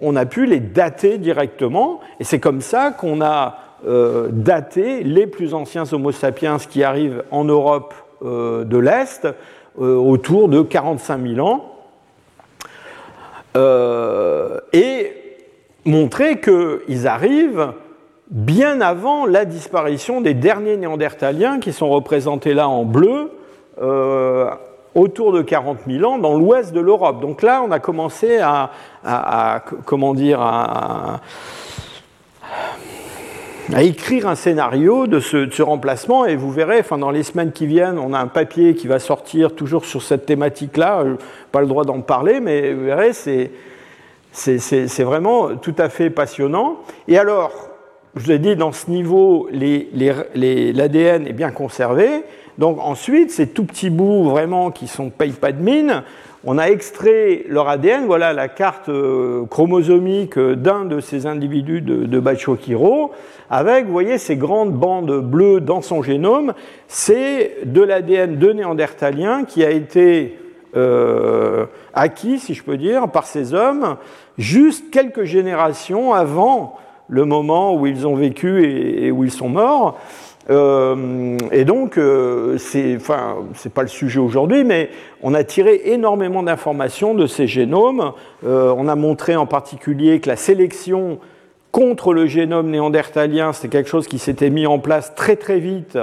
[0.05, 3.59] on a pu les dater directement, et c'est comme ça qu'on a
[4.31, 7.93] daté les plus anciens Homo sapiens qui arrivent en Europe
[8.23, 9.27] euh, de l'Est
[9.79, 11.75] euh, autour de 45 000 ans
[13.57, 15.11] euh, et
[15.83, 17.73] montrer qu'ils arrivent
[18.31, 23.31] bien avant la disparition des derniers néandertaliens qui sont représentés là en bleu
[24.95, 27.19] autour de 40 000 ans dans l'ouest de l'Europe.
[27.21, 28.71] Donc là, on a commencé à,
[29.85, 31.19] comment dire, à,
[33.79, 37.99] écrire un scénario de ce, remplacement et vous verrez, enfin, dans les semaines qui viennent,
[37.99, 41.01] on a un papier qui va sortir toujours sur cette thématique-là.
[41.01, 41.15] Euh,
[41.51, 43.51] pas le droit d'en parler, mais vous verrez, c'est,
[45.03, 46.77] vraiment tout à fait passionnant.
[47.09, 47.51] Et alors,
[48.15, 52.23] je vous ai dit, dans ce niveau, l'ADN est bien conservé.
[52.57, 55.11] Donc ensuite, ces tout petits bouts vraiment qui sont
[55.59, 56.03] mine,
[56.45, 62.05] on a extrait leur ADN, voilà la carte euh, chromosomique d'un de ces individus de,
[62.05, 63.11] de Bachokiro,
[63.49, 66.53] avec, vous voyez, ces grandes bandes bleues dans son génome.
[66.87, 70.37] C'est de l'ADN de néandertalien qui a été
[70.75, 73.97] euh, acquis, si je peux dire, par ces hommes,
[74.37, 76.77] juste quelques générations avant
[77.07, 79.99] le moment où ils ont vécu et où ils sont morts.
[80.49, 83.37] Euh, et donc, euh, c'est, enfin,
[83.73, 84.89] pas le sujet aujourd'hui, mais
[85.21, 88.13] on a tiré énormément d'informations de ces génomes.
[88.45, 91.19] Euh, on a montré en particulier que la sélection
[91.71, 95.97] contre le génome néandertalien, c'est quelque chose qui s'était mis en place très très vite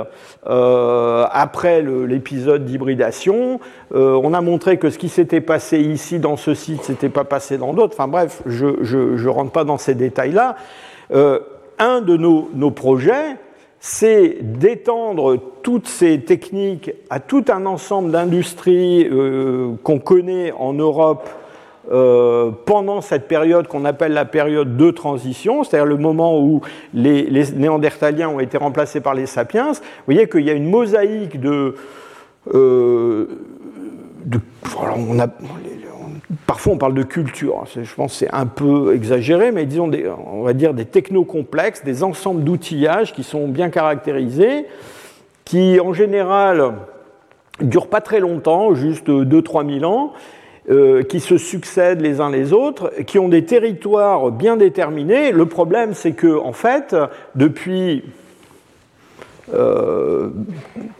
[0.46, 3.58] euh, après l'épisode d'hybridation.
[3.94, 7.56] On a montré que ce qui s'était passé ici dans ce site, s'était pas passé
[7.56, 7.94] dans d'autres.
[7.94, 10.56] Enfin bref, je ne rentre pas dans ces détails-là.
[11.10, 13.38] Un de nos, nos projets,
[13.84, 21.28] c'est d'étendre toutes ces techniques à tout un ensemble d'industries euh, qu'on connaît en Europe
[21.90, 26.60] euh, pendant cette période qu'on appelle la période de transition, c'est-à-dire le moment où
[26.94, 29.72] les, néandertaliens ont été remplacés par les sapiens.
[29.72, 31.74] Vous voyez qu'il y a une mosaïque de...
[32.54, 33.26] Euh,
[36.46, 39.88] parfois on parle de culture, hein, je pense que c'est un peu exagéré, mais disons,
[39.88, 44.66] des, on va dire des techno-complexes, des ensembles d'outillages qui sont bien caractérisés,
[45.44, 46.74] qui en général
[47.60, 50.12] durent pas très longtemps, juste 2-3 000 ans,
[50.70, 55.32] euh, qui se succèdent les uns les autres, qui ont des territoires bien déterminés.
[55.32, 56.94] Le problème, c'est que, en fait,
[57.34, 58.04] depuis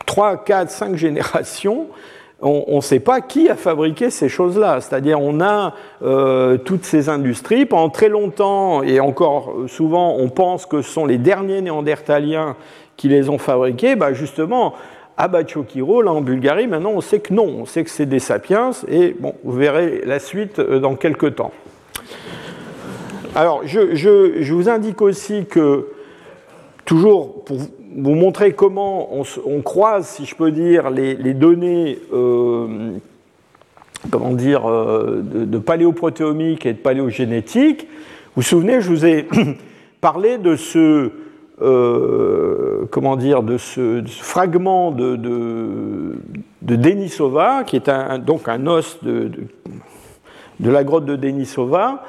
[0.06, 1.86] 3, 4, 5 générations,
[2.42, 4.80] on ne sait pas qui a fabriqué ces choses-là.
[4.80, 7.66] C'est-à-dire, on a euh, toutes ces industries.
[7.66, 12.56] Pendant très longtemps, et encore souvent, on pense que ce sont les derniers néandertaliens
[12.96, 13.94] qui les ont fabriqués.
[13.94, 14.74] Bah, justement,
[15.16, 17.46] à Bachokiro, là en Bulgarie, maintenant, on sait que non.
[17.60, 18.72] On sait que c'est des sapiens.
[18.88, 21.52] Et bon, vous verrez la suite euh, dans quelques temps.
[23.36, 25.86] Alors, je vous indique aussi que,
[26.84, 27.58] toujours pour
[27.96, 32.92] vous montrer comment on, croise, si je peux dire, les, données euh,
[34.10, 37.82] comment dire, euh, de, paléoprotéomique et de paléogénétique.
[37.84, 39.28] Vous vous souvenez, je vous ai
[40.00, 41.10] parlé de ce,
[41.60, 47.90] euh, comment dire, de ce, fragment de, de, Denisova, qui est
[48.24, 49.30] donc un os de,
[50.60, 52.04] de, la grotte de Denisova,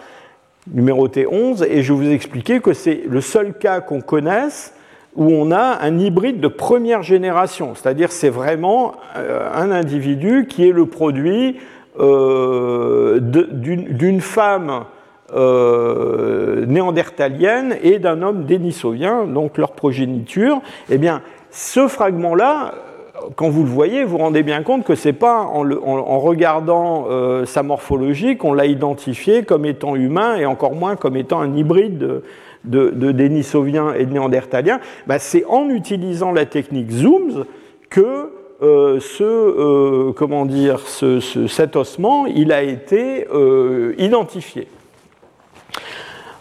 [0.71, 4.73] numéroté 11, et je vous ai expliqué que c'est le seul cas qu'on connaisse
[5.16, 10.68] où on a un hybride de première génération, c'est-à-dire c'est vraiment euh, un individu qui
[10.68, 11.57] est le produit
[11.99, 14.86] euh, d'une femme
[15.36, 20.61] euh, néandertalienne et d'un homme dénisovien, donc leur progéniture.
[20.89, 22.74] Eh bien, ce fragment-là,
[23.36, 27.07] quand vous le voyez, vous vous rendez bien compte que c'est pas en, regardant
[27.45, 31.99] sa morphologie qu'on l'a identifié comme étant humain et encore moins comme étant un hybride
[31.99, 32.24] de,
[32.64, 37.45] de Denisoviens et de Néandertaliens, bah, c'est en utilisant la technique Zooms
[37.89, 38.32] que
[38.64, 44.70] euh, ce, euh, comment dire, cet ossement il a été euh, identifié.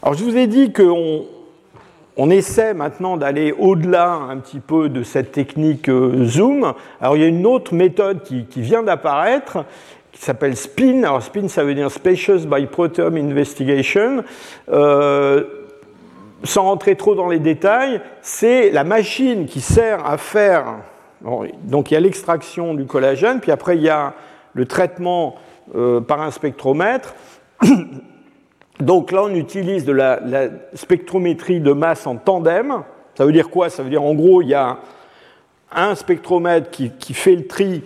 [0.03, 1.25] Alors je vous ai dit qu'on
[2.17, 6.75] on essaie maintenant d'aller au-delà un petit peu de cette technique Zoom.
[7.01, 9.65] Alors il y a une autre méthode qui, qui vient d'apparaître
[10.13, 11.03] qui s'appelle SPIN.
[11.03, 14.23] Alors SPIN ça veut dire Species by Proteome Investigation
[16.45, 20.65] sans rentrer trop dans les détails, c'est la machine qui sert à faire.
[21.23, 24.15] donc il y a l'extraction du collagène, puis après il y a
[24.55, 25.37] le traitement
[25.75, 27.15] euh, par un spectromètre.
[28.81, 30.21] donc là on utilise de la,
[30.75, 32.83] spectrométrie de masse en tandem.
[33.15, 33.71] Ça veut dire quoi?
[33.71, 34.79] Ça veut dire en gros il y a
[35.75, 37.83] un spectromètre qui, fait le tri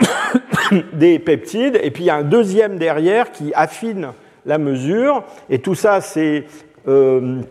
[0.92, 4.08] des peptides, et puis il y a un deuxième derrière qui affine
[4.44, 6.44] la mesure, et tout ça c'est
[6.88, 7.42] euh,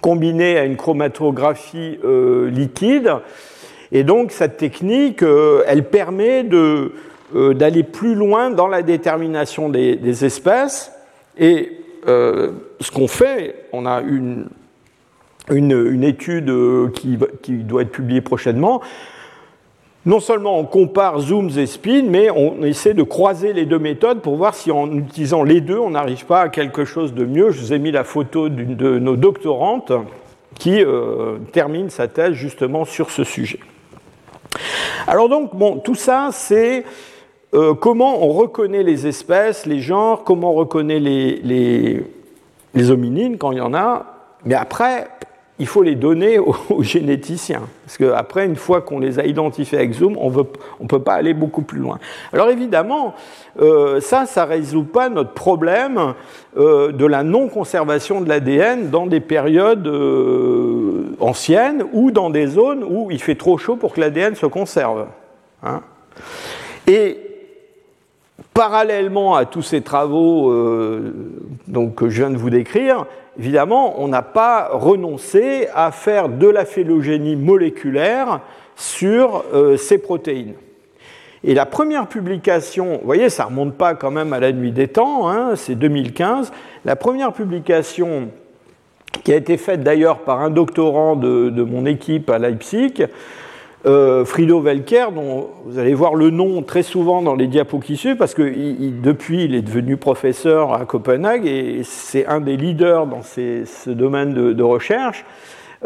[0.00, 3.12] combinée à une chromatographie euh, liquide.
[3.92, 10.24] Et donc cette technique, euh, elle permet euh, d'aller plus loin dans la détermination des,
[10.24, 10.92] espèces.
[11.38, 11.72] Et
[12.06, 14.48] ce qu'on fait, on a une,
[15.50, 16.50] une, étude
[16.94, 18.80] qui, qui, doit être publiée prochainement,
[20.08, 24.22] non seulement on compare zooms et spin, mais on essaie de croiser les deux méthodes
[24.22, 27.50] pour voir si en utilisant les deux, on n'arrive pas à quelque chose de mieux.
[27.50, 29.92] Je vous ai mis la photo d'une de nos doctorantes
[30.58, 33.60] qui euh, termine sa thèse justement sur ce sujet.
[35.06, 36.86] Alors donc, bon, tout ça, c'est
[37.52, 42.02] euh, comment on reconnaît les espèces, les genres, comment on reconnaît les, les,
[42.72, 44.06] les hominines quand il y en a.
[44.46, 45.08] Mais après,
[45.58, 47.62] il faut les donner aux, généticiens.
[47.84, 51.34] Parce qu'après, une fois qu'on les a identifiés avec Zoom, on ne peut pas aller
[51.34, 51.98] beaucoup plus loin.
[52.32, 53.14] Alors évidemment,
[53.60, 56.14] euh, ça, ça ne résout pas notre problème
[56.56, 62.84] euh, de la non-conservation de l'ADN dans des périodes euh, anciennes ou dans des zones
[62.88, 65.06] où il fait trop chaud pour que l'ADN se conserve.
[65.62, 65.80] Hein.
[66.86, 67.18] Et
[68.54, 73.06] parallèlement à tous ces travaux que je viens de vous décrire,
[73.38, 78.40] évidemment, on n'a pas renoncé à faire de la phylogénie moléculaire
[78.76, 80.54] sur euh, ces protéines.
[81.44, 84.72] Et la première publication, vous voyez, ça ne remonte pas quand même à la nuit
[84.72, 86.52] des temps, hein, c'est 2015.
[86.84, 88.30] La première publication
[89.24, 93.04] qui a été faite d'ailleurs par un doctorant de, de mon équipe à Leipzig,
[93.86, 97.96] euh, Frido Welker, dont vous allez voir le nom très souvent dans les diapos qui
[97.96, 103.06] suivent, parce que depuis, il est devenu professeur à Copenhague et c'est un des leaders
[103.06, 105.24] dans ce domaine de, recherche.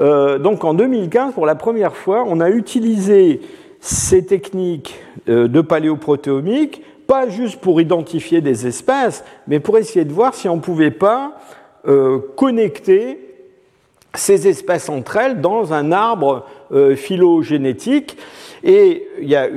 [0.00, 3.42] Euh, donc en 2015, pour la première fois, on a utilisé
[3.80, 10.12] ces techniques euh, de paléoprotéomique, pas juste pour identifier des espèces, mais pour essayer de
[10.12, 11.36] voir si on ne pouvait pas
[12.36, 13.18] connecter
[14.14, 16.44] ces espèces entre elles dans un arbre
[16.96, 18.16] phylogénétique.
[18.64, 19.48] Et il y a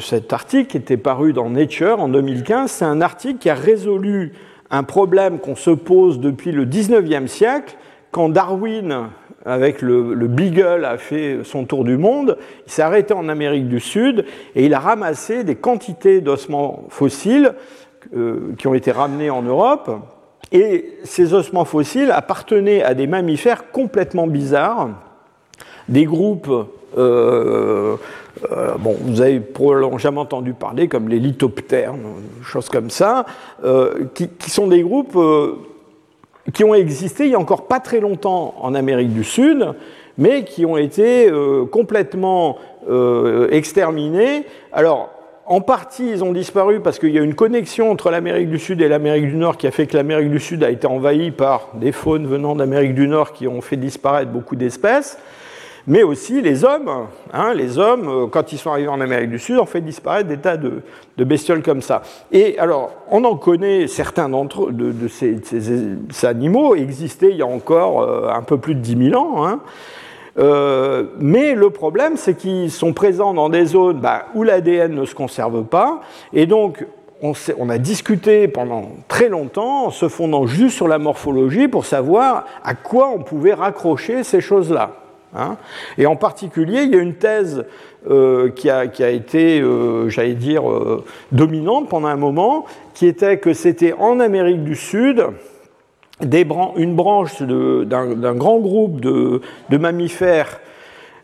[0.00, 4.32] cet article qui était paru dans Nature en 2015, c'est un article qui a résolu
[4.70, 7.76] un problème qu'on se pose depuis le 19e siècle,
[8.10, 9.08] quand Darwin
[9.44, 12.38] avec le, Beagle, a fait son tour du monde.
[12.66, 14.24] Il s'est arrêté en Amérique du Sud
[14.54, 17.52] et il a ramassé des quantités d'ossements fossiles
[18.16, 19.90] euh, qui ont été ramenés en Europe.
[20.52, 24.90] Et ces ossements fossiles appartenaient à des mammifères complètement bizarres,
[25.88, 26.50] des groupes
[26.96, 27.96] euh,
[28.52, 31.94] euh, bon, vous avez probablement jamais entendu parler comme les lithoptères,
[32.42, 33.26] choses comme ça,
[33.64, 35.18] euh, qui, sont des groupes
[36.52, 39.72] qui ont existé il y a encore pas très longtemps en Amérique du Sud,
[40.18, 41.30] mais qui ont été
[41.70, 42.58] complètement
[43.50, 44.44] exterminés.
[44.72, 45.10] Alors,
[45.46, 48.80] en partie, ils ont disparu parce qu'il y a une connexion entre l'Amérique du Sud
[48.80, 51.68] et l'Amérique du Nord qui a fait que l'Amérique du Sud a été envahie par
[51.74, 55.18] des faunes venant d'Amérique du Nord qui ont fait disparaître beaucoup d'espèces
[55.86, 56.90] mais aussi les hommes.
[57.32, 60.28] Hein, les hommes, euh, quand ils sont arrivés en Amérique du Sud, ont fait disparaître
[60.28, 60.82] des tas de,
[61.18, 62.02] bestioles comme ça.
[62.32, 65.40] Et alors, on en connaît certains d'entre de, de ces,
[66.24, 69.46] animaux existaient il y a encore euh, un peu plus de 10 000 ans.
[69.46, 69.60] Hein.
[70.38, 75.04] Euh, mais le problème, c'est qu'ils sont présents dans des zones bah, où l'ADN ne
[75.04, 76.00] se conserve pas,
[76.32, 76.84] et donc
[77.22, 81.86] on, on, a discuté pendant très longtemps en se fondant juste sur la morphologie pour
[81.86, 85.03] savoir à quoi on pouvait raccrocher ces choses-là.
[85.34, 85.56] Hein.
[85.98, 87.64] et en particulier, il y a une thèse
[88.10, 93.54] euh, qui, a, été, euh, j'allais dire, euh, dominante pendant un moment, qui était que
[93.54, 95.24] c'était en Amérique du Sud
[96.20, 100.60] une branche d'un grand groupe de, mammifères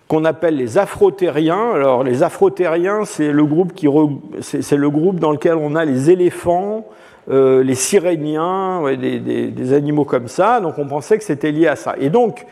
[0.08, 1.72] qu'on appelle les afrotériens.
[1.74, 6.86] Alors les afrotériens, c'est le groupe le groupe dans lequel on a les éléphants,
[7.28, 10.60] les siréniens, des, des, animaux comme ça.
[10.60, 11.94] Donc on pensait que c'était lié à ça.
[12.00, 12.46] Et donc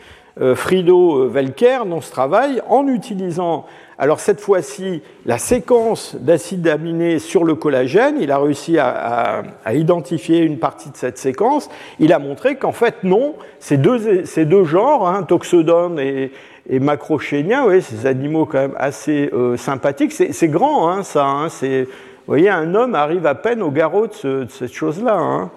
[0.55, 3.67] Frido Velker dans ce travail en utilisant,
[3.99, 8.17] alors cette fois-ci, la séquence d'acides aminés sur le collagène.
[8.21, 11.69] Il a réussi à, identifier une partie de cette séquence.
[11.99, 16.31] Il a montré qu'en fait, non, ces deux, ces deux genres, hein, Toxodon et,
[16.69, 21.25] et Macrochénia, oui, ces animaux quand même assez euh, sympathiques, c'est grand, hein, ça.
[21.25, 21.87] Hein, vous
[22.27, 25.17] voyez, un homme arrive à peine au garrot de, cette chose-là.
[25.17, 25.51] Hein.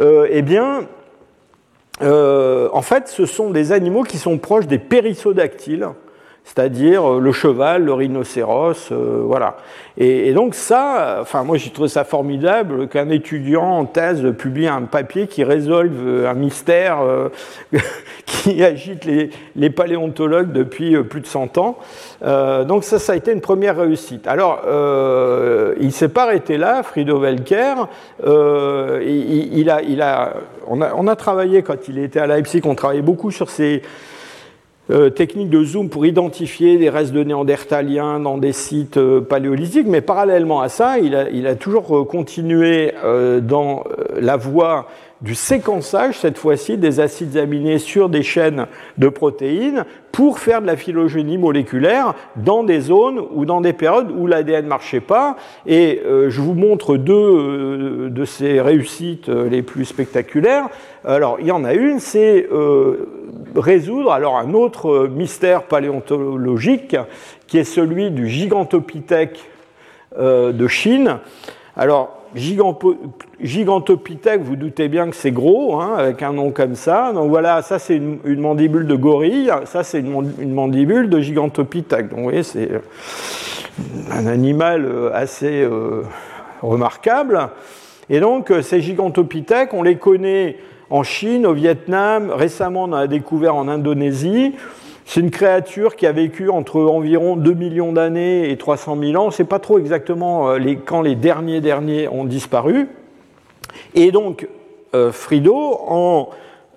[0.00, 0.82] Euh, eh bien, euh,
[2.00, 5.88] en fait, ce sont des animaux qui sont proches des périssodactyles,
[6.44, 9.56] c'est-à-dire euh, le cheval, le rhinocéros, euh, voilà.
[9.96, 14.82] Et, donc ça, enfin moi j'ai trouvé ça formidable qu'un étudiant en thèse publie un
[14.82, 16.98] papier qui résolve un mystère
[18.24, 19.04] qui agite
[19.54, 21.76] les, paléontologues depuis plus de 100 ans.
[22.66, 24.26] donc ça, ça a été une première réussite.
[24.26, 24.62] Alors,
[25.78, 27.74] il s'est pas arrêté là, Frido Welker.
[28.24, 30.34] il, a, il a,
[30.66, 33.82] on, a, on a travaillé quand il était à Leipzig, on travaillait beaucoup sur ces
[34.90, 39.86] euh, techniques de zoom pour identifier des restes de néandertaliens dans des sites euh, paléolithiques,
[39.86, 42.92] mais parallèlement à ça, il a, il a toujours euh, continué
[43.42, 43.84] dans
[44.18, 44.88] la voie
[45.22, 48.66] du séquençage, cette fois-ci, des acides aminés sur des chaînes
[48.98, 54.10] de protéines pour faire de la phylogénie moléculaire dans des zones ou dans des périodes
[54.10, 55.36] où l'ADN ne marchait pas.
[55.64, 60.68] Et euh, je vous montre deux euh, de ces réussites euh, les plus spectaculaires.
[61.04, 62.48] Alors, il y en a une, c'est
[63.56, 66.96] résoudre alors un autre mystère paléontologique
[67.48, 69.48] qui est celui du gigantopithèque
[70.16, 71.18] de Chine.
[71.76, 77.12] Alors, Gigantopithèque, vous doutez bien que c'est gros, hein, avec un nom comme ça.
[77.12, 82.08] Donc voilà, ça c'est une, mandibule de gorille, ça c'est une, mandibule de Gigantopithèque.
[82.08, 82.68] Donc vous voyez, c'est
[84.10, 86.02] un animal euh, assez euh,
[86.62, 87.48] remarquable.
[88.08, 90.56] Et donc euh, ces Gigantopithèques, on les connaît
[90.90, 94.54] en Chine, au Vietnam, récemment on a découvert en Indonésie.
[95.04, 99.24] C'est une créature qui a vécu entre environ 2 millions d'années et 300 000 ans.
[99.24, 102.88] On ne sait pas trop exactement euh, quand les derniers derniers ont disparu.
[103.94, 104.48] Et donc,
[104.94, 106.30] euh, Frido, en,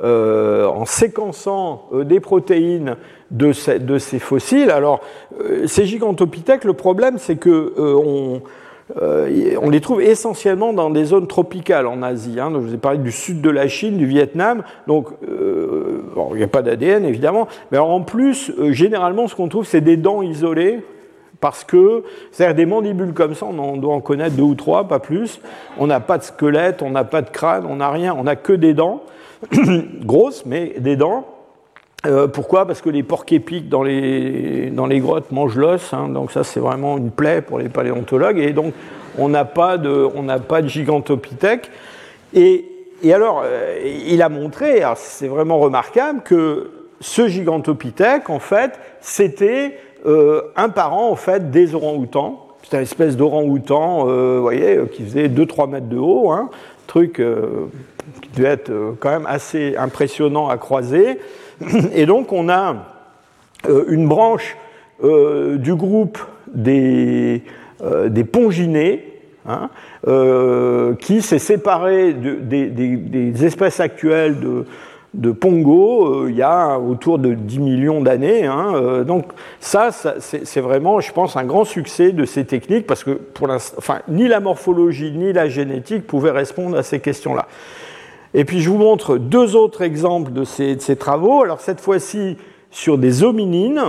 [0.03, 2.97] euh, en séquençant des protéines
[3.31, 5.01] de ces, fossiles, alors
[5.65, 8.41] ces gigantopithèques, le problème c'est que on,
[9.01, 12.39] euh, on les trouve essentiellement dans des zones tropicales en Asie.
[12.39, 12.51] Hein.
[12.51, 14.63] Donc, je vous ai parlé du sud de la Chine, du Vietnam.
[14.87, 19.47] Donc, euh, il n'y a pas d'ADN évidemment, mais en plus, euh, généralement, ce qu'on
[19.47, 20.81] trouve, c'est des dents isolées.
[21.41, 24.99] Parce que, c'est-à-dire des mandibules comme ça, on doit en connaître deux ou trois, pas
[24.99, 25.41] plus.
[25.77, 28.37] On n'a pas de squelette, on n'a pas de crâne, on n'a rien, on n'a
[28.37, 29.03] que des dents,
[30.05, 31.34] grosses, mais des dents.
[32.05, 32.65] Euh, pourquoi?
[32.65, 36.43] Parce que les porcs épiques dans les, dans les grottes mangent l'os, hein, donc ça
[36.43, 38.73] c'est vraiment une plaie pour les paléontologues, et donc
[39.17, 40.07] on n'a pas de,
[40.47, 41.71] pas de gigantopithèque.
[42.33, 42.65] Et,
[43.01, 43.77] et alors, euh,
[44.07, 51.09] il a montré, c'est vraiment remarquable, que ce gigantopithèque, en fait, c'était euh, un parent
[51.09, 52.41] en fait, des orang-outans.
[52.63, 56.49] C'est une espèce d'orang-outan, vous voyez, qui faisait 2-3 mètres de haut, hein,
[56.87, 57.21] truc
[58.21, 61.19] qui devait être quand même assez impressionnant à croiser.
[61.93, 62.75] Et donc on a
[63.87, 64.55] une branche
[65.01, 66.19] du groupe
[66.53, 67.43] des,
[68.07, 69.69] des ponginés, hein,
[70.99, 74.65] qui s'est séparé des, espèces actuelles de,
[75.15, 78.45] de Pongo euh, il y a autour de 10 millions d'années.
[78.45, 79.25] Hein, euh, donc
[79.59, 83.99] ça, c'est vraiment, je pense, un grand succès de ces techniques parce que pour enfin,
[84.07, 87.47] ni la morphologie ni la génétique pouvaient répondre à ces questions-là.
[88.37, 91.41] Et puis je vous montre deux autres exemples de ces, travaux.
[91.41, 92.37] Alors cette fois-ci
[92.69, 93.81] sur des hominines.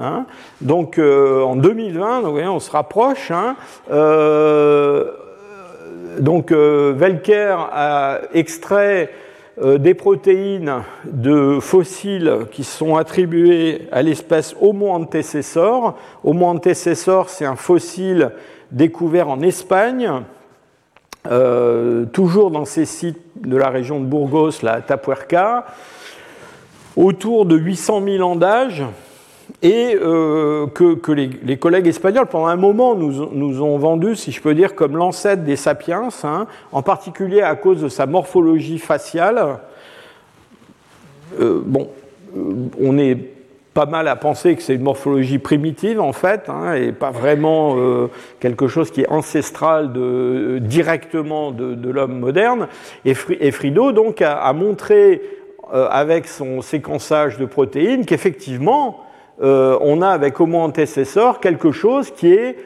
[0.00, 0.26] Hein.
[0.60, 3.32] donc euh, en 2020, vous voyez, on se rapproche.
[3.32, 3.56] Hein.
[6.20, 9.10] donc Velker a extrait
[9.60, 15.96] euh, des protéines de fossiles qui sont attribuées à l'espèce Homo antecessor.
[16.22, 18.30] Homo antecessor, c'est un fossile
[18.70, 20.08] découvert en Espagne,
[21.30, 25.66] euh, toujours dans ces sites de la région de Burgos, la Tapuerca,
[26.96, 28.84] autour de 800 000 ans d'âge
[29.62, 34.54] et euh, que, les, collègues espagnols, pendant un moment, nous, ont vendu, si je peux
[34.54, 39.58] dire, comme l'ancêtre des sapiens, hein, en particulier à cause de sa morphologie faciale.
[41.40, 41.88] Euh, bon,
[42.80, 43.37] on est
[43.78, 47.76] pas mal à penser que c'est une morphologie primitive, en fait, hein, et pas vraiment
[48.40, 52.66] quelque chose qui est ancestral de, directement de, l'homme moderne.
[53.04, 55.22] Et, Frido, donc, a, montré,
[55.72, 59.04] avec son séquençage de protéines, qu'effectivement,
[59.40, 62.56] euh, on a avec Homo antecessor quelque chose qui est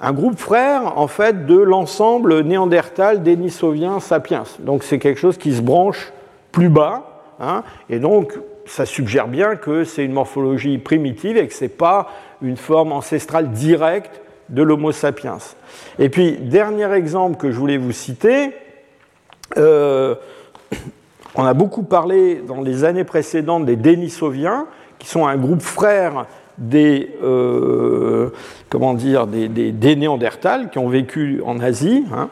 [0.00, 4.42] un groupe frère en fait de l'ensemble néandertal, dénisovien, sapiens.
[4.58, 6.12] Donc c'est quelque chose qui se branche
[6.50, 8.36] plus bas, hein, et donc
[8.66, 12.08] ça suggère bien que c'est une morphologie primitive et que ce n'est pas
[12.42, 15.38] une forme ancestrale directe de l'Homo sapiens.
[15.98, 18.52] Et puis, dernier exemple que je voulais vous citer,
[19.56, 20.14] euh,
[21.34, 24.66] on a beaucoup parlé dans les années précédentes des Denisoviens,
[24.98, 26.26] qui sont un groupe frère
[26.58, 28.30] des, euh,
[28.70, 32.04] comment dire, des, des, Néandertals qui ont vécu en Asie.
[32.14, 32.28] Hein.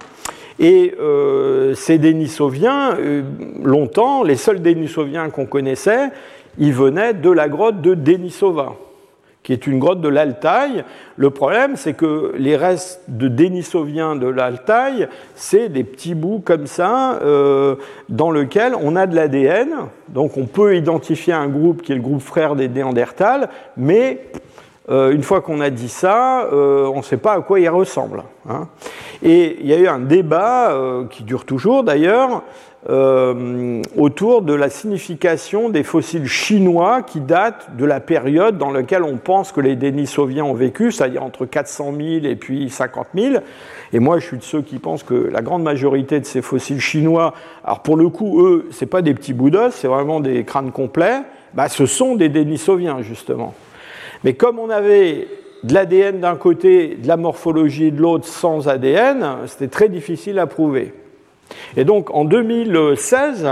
[0.58, 3.22] Et euh, ces Denisoviens, euh,
[3.62, 6.10] longtemps, les seuls Denisoviens qu'on connaissait,
[6.58, 8.74] ils venaient de la grotte de Denisova
[9.44, 10.84] qui est une grotte de l'Altaï.
[11.16, 16.66] Le problème, c'est que les restes de Denisoviens de l'Altaï, c'est des petits bouts comme
[16.66, 17.76] ça, euh,
[18.08, 19.68] dans lesquels on a de l'ADN.
[20.08, 24.20] Donc on peut identifier un groupe qui est le groupe frère des Néandertals, mais
[24.90, 27.68] euh, une fois qu'on a dit ça, euh, on ne sait pas à quoi il
[27.68, 28.24] ressemble.
[28.48, 28.68] Hein.
[29.22, 30.76] Et il y a eu un débat,
[31.10, 32.42] qui dure toujours d'ailleurs,
[32.90, 39.04] euh, autour de la signification des fossiles chinois qui datent de la période dans laquelle
[39.04, 43.36] on pense que les Denisoviens ont vécu, c'est-à-dire entre 400 000 et puis 50 000.
[43.94, 46.80] Et moi, je suis de ceux qui pensent que la grande majorité de ces fossiles
[46.80, 47.32] chinois,
[47.64, 50.70] alors pour le coup, eux, c'est pas des petits bouts d'os, c'est vraiment des crânes
[50.70, 51.22] complets,
[51.54, 53.54] bah, ce sont des Denisoviens, justement.
[54.24, 55.28] Mais comme on avait
[55.62, 60.46] de l'ADN d'un côté, de la morphologie de l'autre sans ADN, c'était très difficile à
[60.46, 60.94] prouver.
[61.76, 63.46] Et donc en 2016,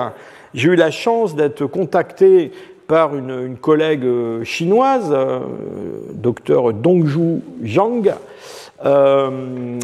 [0.55, 2.53] j'ai eu la chance d'être contacté
[2.87, 5.41] par une, collègue euh, chinoise, euh,
[6.13, 8.13] docteur Dongju Zhang,
[8.85, 9.79] euh,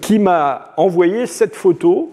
[0.00, 2.12] qui m'a envoyé cette photo.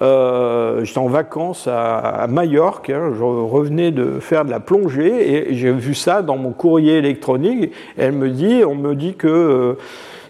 [0.00, 5.72] J'étais en vacances à, Majorque, hein, je revenais de faire de la plongée et j'ai
[5.72, 7.72] vu ça dans mon courrier électronique.
[7.96, 9.76] elle me dit, on me dit que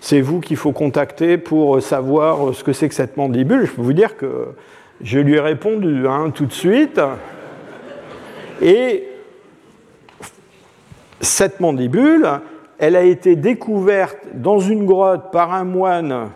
[0.00, 3.64] c'est vous qu'il faut contacter pour savoir ce que c'est que cette mandibule.
[3.64, 4.48] Je peux vous dire que
[5.00, 7.00] je lui ai répondu hein, tout de suite.
[8.60, 9.04] Et
[11.20, 12.28] cette mandibule,
[12.78, 16.28] elle a été découverte dans une grotte par un moine,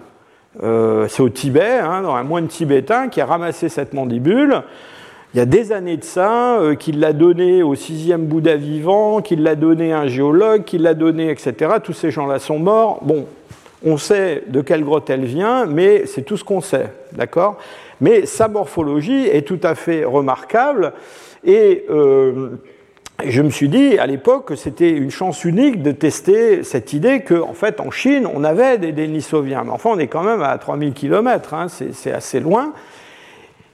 [0.62, 4.62] euh, c'est au Tibet, hein, dans un moine tibétain qui a ramassé cette mandibule.
[5.35, 9.20] Il y a des années de ça, euh, qu'il l'a donné au sixième Bouddha vivant,
[9.20, 11.74] qu'il l'a donné à un géologue, qu'il l'a donné, etc.
[11.85, 13.01] Tous ces gens-là sont morts.
[13.02, 13.26] Bon,
[13.85, 17.59] on sait de quelle grotte elle vient, mais c'est tout ce qu'on sait, d'accord?
[18.01, 20.93] Mais sa morphologie est tout à fait remarquable
[21.44, 22.51] et euh,
[23.24, 27.20] je me suis dit à l'époque que c'était une chance unique de tester cette idée
[27.20, 30.43] qu'en en fait en Chine on avait des Denisoviens, mais enfin on est quand même
[30.43, 32.73] à 3000 km, hein, c'est assez loin.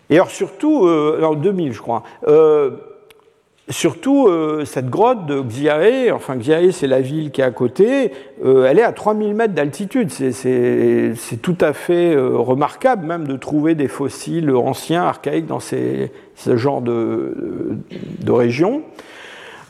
[0.09, 2.71] Et alors surtout, euh, en 2000 je crois, euh,
[3.71, 8.13] Surtout, euh, cette grotte de Xiae, enfin Xiae c'est la ville qui est à côté,
[8.45, 10.11] euh, elle est à 3000 mètres d'altitude.
[10.11, 16.09] C'est tout à fait remarquable même de trouver des fossiles anciens, archaïques dans ce
[16.57, 17.79] genre de
[18.29, 18.83] région.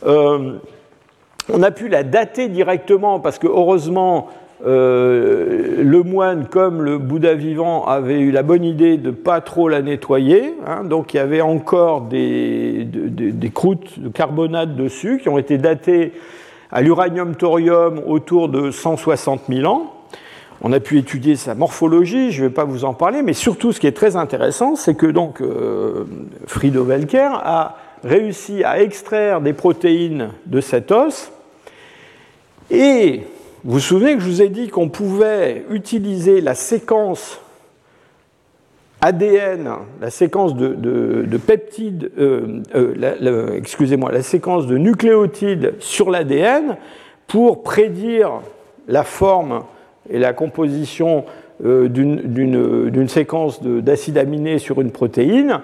[0.05, 4.29] On a pu la dater directement parce que heureusement,
[4.65, 9.67] euh, le moine, comme le Bouddha vivant, avait eu la bonne idée de pas trop
[9.67, 10.53] la nettoyer.
[10.65, 10.85] Hein.
[10.85, 16.13] donc il y avait encore des, des, croûtes de carbonate dessus qui ont été datées
[16.71, 19.91] à l'uranium-thorium autour de 160 000 ans.
[20.61, 23.73] On a pu étudier sa morphologie, je ne vais pas vous en parler, mais surtout
[23.73, 26.05] ce qui est très intéressant, c'est que donc euh,
[26.47, 27.75] Frido Welker a
[28.05, 31.31] réussi à extraire des protéines de cet os
[32.69, 33.23] et
[33.63, 37.41] vous vous souvenez que je vous ai dit qu'on pouvait utiliser la séquence
[39.01, 39.69] ADN,
[40.01, 46.77] la séquence de, peptides, euh, euh, excusez-moi, la séquence de nucléotides sur l'ADN
[47.27, 48.41] pour prédire
[48.87, 49.63] la forme
[50.09, 51.25] et la composition
[51.63, 55.61] euh, d'une séquence d'acides aminés sur une protéine.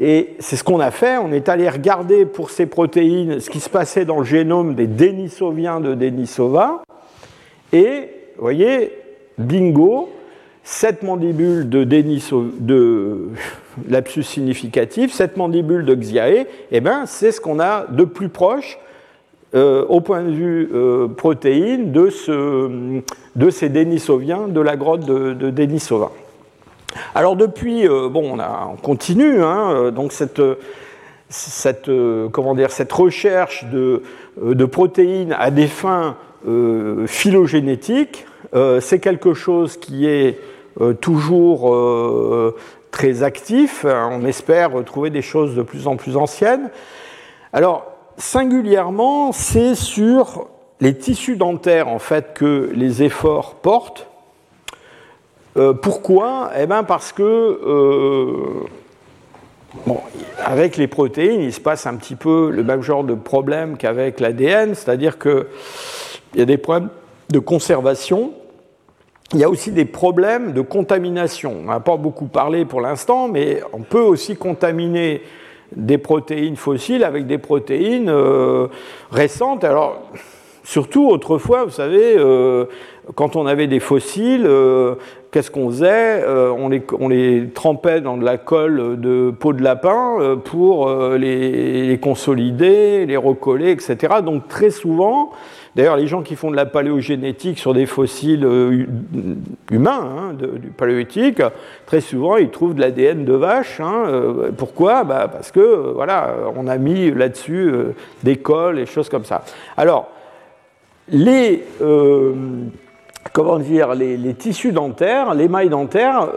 [0.00, 1.18] Et c'est ce qu'on a fait.
[1.18, 4.86] On est allé regarder pour ces protéines ce qui se passait dans le génome des
[4.86, 6.82] Denisoviens de Denisova.
[7.74, 8.92] Et, vous voyez,
[9.36, 10.08] bingo,
[10.64, 13.28] cette mandibule de, de
[13.88, 18.78] lapsus significatif, cette mandibule de Xiae, eh ben, c'est ce qu'on a de plus proche
[19.54, 23.00] euh, au point de vue euh, protéine de, ce,
[23.36, 26.10] de, ces Denisoviens de la grotte de Denisova.
[27.14, 30.42] Alors depuis, euh, bon, on, continue, hein, donc cette,
[31.28, 31.90] cette,
[32.32, 34.02] comment dire, cette recherche de,
[34.66, 36.16] protéines à des fins
[36.48, 40.38] euh, phylogénétique, euh, c'est quelque chose qui est
[40.80, 41.74] euh, toujours
[42.90, 43.84] très actif.
[43.84, 46.70] On espère trouver des choses de plus en plus anciennes.
[47.52, 47.86] Alors,
[48.16, 50.48] singulièrement, c'est sur
[50.80, 54.09] les tissus dentaires en fait que les efforts portent.
[55.82, 56.50] Pourquoi?
[56.58, 58.66] Eh bien parce que
[60.44, 64.20] avec les protéines, il se passe un petit peu le même genre de problème qu'avec
[64.20, 65.46] l'ADN, c'est-à-dire que
[66.34, 66.90] il y a des problèmes
[67.30, 68.32] de conservation.
[69.32, 71.56] Il y a aussi des problèmes de contamination.
[71.60, 75.22] On n'a pas beaucoup parlé pour l'instant, mais on peut aussi contaminer
[75.74, 78.66] des protéines fossiles avec des protéines euh,
[79.12, 79.62] récentes.
[79.62, 80.02] Alors,
[80.64, 82.64] surtout autrefois, vous savez, euh,
[83.14, 84.96] quand on avait des fossiles, euh,
[85.30, 89.62] qu'est-ce qu'on faisait on les, on, les, trempait dans de la colle de peau de
[89.62, 94.16] lapin pour les, les, consolider, les recoller, etc.
[94.24, 95.30] Donc très souvent,
[95.76, 98.86] D'ailleurs, les gens qui font de la paléogénétique sur des fossiles euh,
[99.70, 101.40] humains, hein, du paléolithique,
[101.86, 103.80] très souvent, ils trouvent de l'ADN de vache.
[103.80, 105.04] Hein, euh, pourquoi?
[105.04, 107.72] Bah, Parce que, euh, voilà, on a mis là-dessus
[108.24, 109.44] des cols et choses comme ça.
[109.76, 110.08] Alors,
[111.08, 111.64] les
[113.32, 116.28] comment dire, les, tissus dentaires, l'émail dentaire,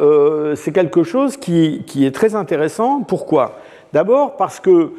[0.56, 3.02] c'est quelque chose qui, est très intéressant.
[3.02, 3.60] Pourquoi?
[3.94, 4.92] D'abord parce que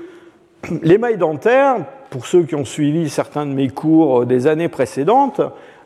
[0.83, 1.79] l'émail dentaire,
[2.11, 5.41] pour ceux qui ont suivi certains de mes cours euh, des années précédentes,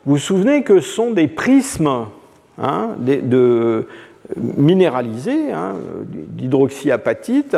[0.05, 2.05] vous souvenez que ce sont des prismes
[2.61, 3.87] hein, de,
[4.37, 5.73] minéralisés, hein,
[6.07, 7.57] d'hydroxyapatite,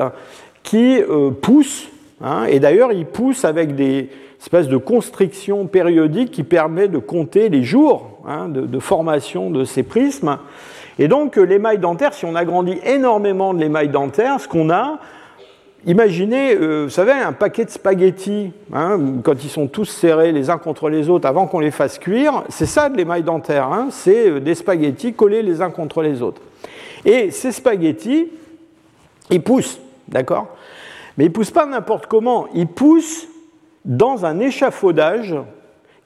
[0.64, 1.90] qui euh, poussent,
[2.22, 4.10] hein, et d'ailleurs ils poussent avec des
[4.42, 8.20] espèces de constrictions périodiques qui permettent de compter les jours
[8.50, 10.38] de, de, formation de ces prismes.
[11.00, 15.00] Et donc l'émail dentaire, si on agrandit énormément de l'émail dentaire, ce qu'on a,
[15.88, 20.52] Imaginez, euh, vous savez, un paquet de spaghettis, hein, quand ils sont tous serrés les
[20.52, 23.88] uns contre les autres avant qu'on les fasse cuire, c'est ça de l'émail dentaire, hein,
[23.90, 26.40] c'est euh, des spaghettis collés les uns contre les autres.
[27.04, 28.28] Et ces spaghettis,
[29.32, 30.50] ils poussent, d'accord?
[31.18, 33.28] Mais ils poussent pas n'importe comment, ils poussent
[33.86, 35.36] dans un échafaudage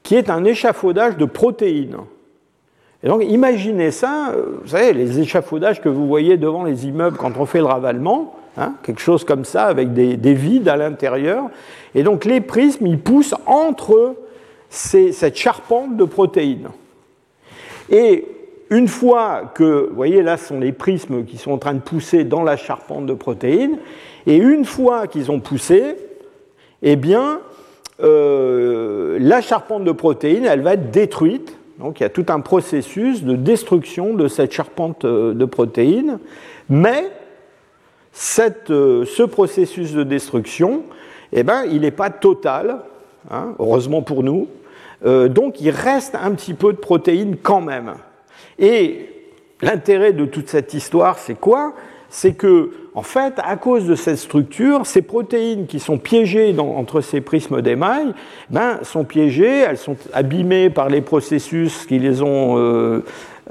[0.03, 1.97] qui est un échafaudage de protéines.
[3.03, 7.18] Et donc imaginez ça, euh, vous savez, les échafaudages que vous voyez devant les immeubles
[7.18, 11.49] quand on fait le ravalement, Hein, quelque chose comme ça, avec des, vides à l'intérieur.
[11.93, 14.15] Et donc les prismes, ils poussent entre
[14.69, 16.69] cette charpente de protéines.
[17.89, 18.26] Et
[18.69, 21.80] une fois que, vous voyez là, ce sont les prismes qui sont en train de
[21.80, 23.77] pousser dans la charpente de protéines,
[24.26, 25.97] et une fois qu'ils ont poussé,
[26.81, 27.41] eh bien,
[28.02, 31.58] euh, la charpente de protéines, elle va être détruite.
[31.80, 36.20] Donc il y a tout un processus de destruction de cette charpente euh, de protéines,
[36.70, 37.10] mais
[38.70, 40.84] euh, ce processus de destruction,
[41.34, 42.80] eh ben, il n'est pas total,
[43.30, 44.48] hein, heureusement pour nous,
[45.04, 47.94] donc il reste un petit peu de protéines quand même.
[48.58, 49.10] Et
[49.62, 51.74] l'intérêt de toute cette histoire, c'est quoi?
[52.10, 57.02] C'est que, en fait, à cause de cette structure, ces protéines qui sont piégées entre
[57.02, 58.14] ces prismes d'émail,
[58.50, 62.56] ben, sont piégées, elles sont abîmées par les processus qui les ont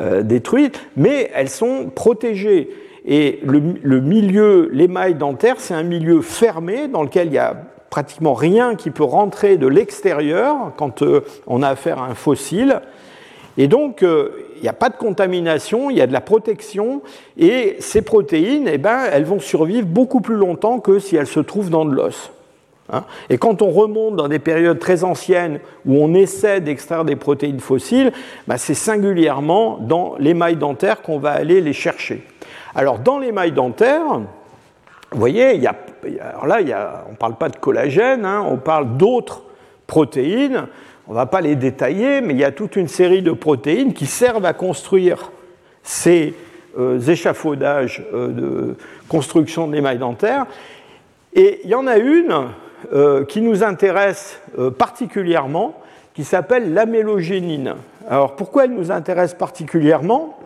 [0.00, 2.70] euh, détruites, mais elles sont protégées.
[3.06, 7.54] Et le, milieu, l'émail dentaire, c'est un milieu fermé dans lequel il n'y a
[7.90, 12.80] pratiquement rien qui peut rentrer de l'extérieur quand euh, on a affaire à un fossile.
[13.56, 17.02] Et donc, euh, il n'y a pas de contamination, il y a de la protection,
[17.38, 21.40] et ces protéines, eh ben, elles vont survivre beaucoup plus longtemps que si elles se
[21.40, 22.30] trouvent dans de l'os.
[22.92, 23.04] Hein.
[23.30, 27.60] et quand on remonte dans des périodes très anciennes où on essaie d'extraire des protéines
[27.60, 28.12] fossiles,
[28.46, 32.22] ben, c'est singulièrement dans l'émail dentaire qu'on va aller les chercher.
[32.74, 34.20] Alors, dans l'émail dentaire,
[35.12, 35.74] vous voyez, y a,
[36.32, 39.42] alors là, on ne parle pas de collagène, hein, on parle d'autres
[39.86, 40.66] protéines.
[41.06, 43.92] On ne va pas les détailler, mais il y a toute une série de protéines
[43.92, 45.30] qui servent à construire
[45.82, 46.34] ces
[46.78, 48.76] euh, échafaudages euh, de
[49.08, 50.46] construction de l'émail dentaire.
[51.34, 52.48] Et il y en a une
[52.92, 54.40] euh, qui nous intéresse
[54.78, 55.80] particulièrement,
[56.14, 57.74] qui s'appelle l'amélogénine.
[58.08, 60.38] Alors pourquoi elle nous intéresse particulièrement?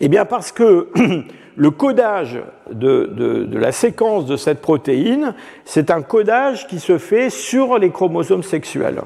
[0.00, 0.88] Eh bien parce que
[1.56, 2.40] le codage
[2.70, 5.34] de, la séquence de cette protéine,
[5.64, 9.00] c'est un codage qui se fait sur les chromosomes sexuels.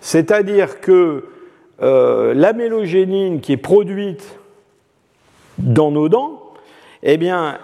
[0.00, 1.24] C'est-à-dire que
[1.82, 4.38] euh, l'amélogénine qui est produite
[5.58, 6.42] dans nos dents,
[7.02, 7.58] eh bien,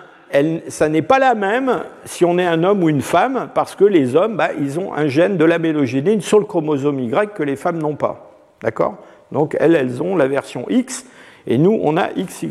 [0.69, 3.85] ça n'est pas la même si on est un homme ou une femme, parce que
[3.85, 7.57] les hommes, bah, ils ont un gène de l'amélogénine sur le chromosome Y que les
[7.57, 8.31] femmes n'ont pas.
[8.63, 8.97] D'accord?
[9.33, 11.07] Donc, elles, elles ont la version X,
[11.47, 12.51] et nous, on a XY.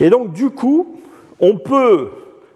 [0.00, 1.00] Et donc, du coup,
[1.38, 2.10] on peut.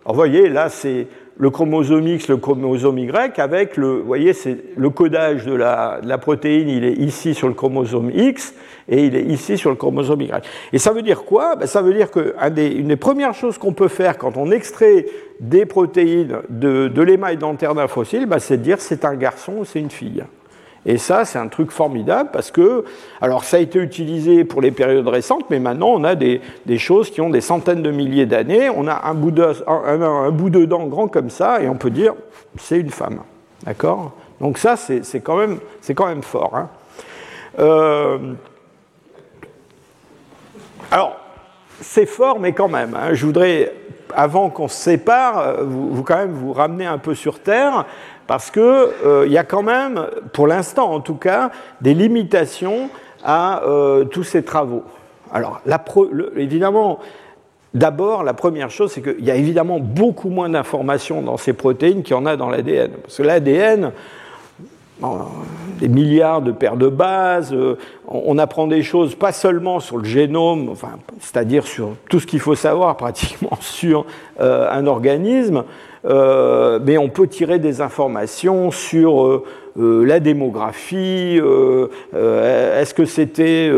[0.04, 1.06] vous voyez, là, c'est
[1.36, 6.18] le chromosome X, le chromosome Y, avec le, vous voyez, c'est le codage de la,
[6.18, 8.54] protéine, il est ici sur le chromosome X
[8.88, 10.44] et il est ici sur le chromosome Y.
[10.72, 11.56] Et ça veut dire quoi?
[11.56, 15.06] Ben, Ça veut dire qu'une des, des premières choses qu'on peut faire quand on extrait
[15.40, 19.54] des protéines de, de l'émail dentaire d'un fossile, ben, c'est de dire c'est un garçon
[19.58, 20.22] ou c'est une fille.
[20.86, 22.84] Et ça, c'est un truc formidable parce que,
[23.20, 26.40] alors ça a été utilisé pour les périodes récentes, mais maintenant on a des,
[26.76, 28.68] choses qui ont des centaines de milliers d'années.
[28.68, 31.90] On a un bout, de, un, bout de dent grand comme ça et on peut
[31.90, 32.14] dire
[32.58, 33.20] c'est une femme.
[33.64, 34.12] D'accord?
[34.40, 35.58] Donc ça, c'est quand, même,
[35.94, 36.54] quand même fort.
[36.54, 36.68] Hein.
[37.58, 38.18] Euh,
[40.90, 41.16] alors,
[41.80, 42.94] c'est fort, mais quand même.
[42.94, 43.14] Hein.
[43.14, 43.72] je voudrais,
[44.14, 47.86] avant qu'on se sépare, vous, vous, quand même vous ramener un peu sur Terre
[48.26, 52.88] parce qu'il euh, y a quand même, pour l'instant en tout cas, des limitations
[53.22, 54.84] à euh, tous ces travaux.
[55.32, 55.60] Alors,
[56.36, 57.00] évidemment,
[57.74, 62.02] d'abord, la première chose, c'est qu'il y a évidemment beaucoup moins d'informations dans ces protéines
[62.02, 62.92] qu'il y en a dans l'ADN.
[63.02, 63.90] Parce que l'ADN,
[65.80, 67.76] des milliards de paires de bases, euh,
[68.06, 72.40] on apprend des choses pas seulement sur le génome, enfin, c'est-à-dire sur tout ce qu'il
[72.40, 74.06] faut savoir pratiquement sur
[74.38, 75.64] un organisme,
[76.06, 79.44] euh, mais on peut tirer des informations sur euh,
[79.78, 81.40] euh, la démographie,
[82.14, 83.72] est-ce que c'était,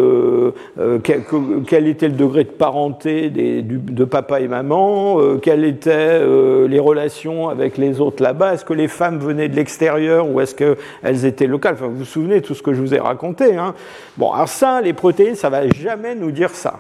[1.03, 6.20] quel, était le degré de parenté de papa et maman, quelles étaient
[6.69, 10.55] les relations avec les autres là-bas, est-ce que les femmes venaient de l'extérieur ou est-ce
[10.55, 11.74] qu'elles étaient locales?
[11.74, 13.57] Enfin, Vous vous souvenez tout ce que je vous ai raconté.
[13.57, 13.74] Hein
[14.19, 16.78] bon, alors ça, les protéines, ça va jamais nous dire ça.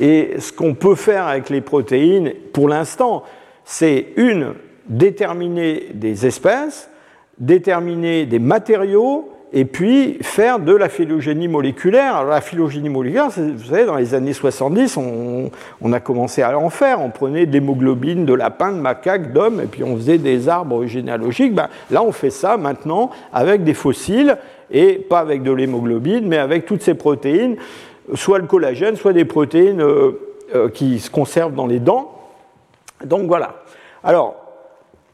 [0.00, 3.22] Et ce qu'on peut faire avec les protéines, pour l'instant,
[3.66, 4.54] c'est une,
[4.88, 6.88] déterminer des espèces,
[7.38, 12.16] déterminer des matériaux, et puis faire de la phylogénie moléculaire.
[12.16, 16.70] Alors la phylogénie moléculaire, vous savez, dans les années 70, on, a commencé à en
[16.70, 17.00] faire.
[17.00, 20.86] On prenait de l'hémoglobine de lapins, de macaques, d'hommes, et puis on faisait des arbres
[20.86, 21.54] généalogiques.
[21.54, 24.36] Ben, là, on fait ça maintenant avec des fossiles,
[24.70, 27.56] et pas avec de l'hémoglobine, mais avec toutes ces protéines,
[28.14, 30.12] soit le collagène, soit des protéines euh,
[30.54, 32.15] euh, qui se conservent dans les dents.
[33.04, 33.56] Donc voilà.
[34.02, 34.46] Alors,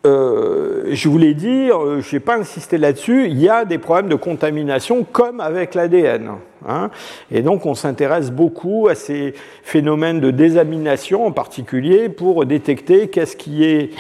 [0.05, 3.79] euh, je vous l'ai dit, euh, je n'ai pas insisté là-dessus, il y a des
[3.79, 6.33] problèmes de contamination comme avec l'ADN.
[6.69, 6.91] Hein.
[7.33, 9.35] et donc on s'intéresse beaucoup à ces
[9.65, 13.91] phénomènes de désamination en particulier pour détecter qu'est-ce qui est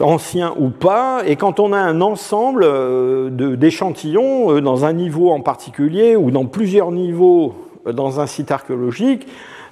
[0.00, 1.22] ancien ou pas.
[1.26, 6.46] Et quand on a un ensemble euh, d'échantillons dans un niveau en particulier ou dans
[6.46, 7.54] plusieurs niveaux
[7.84, 9.26] dans un site archéologique,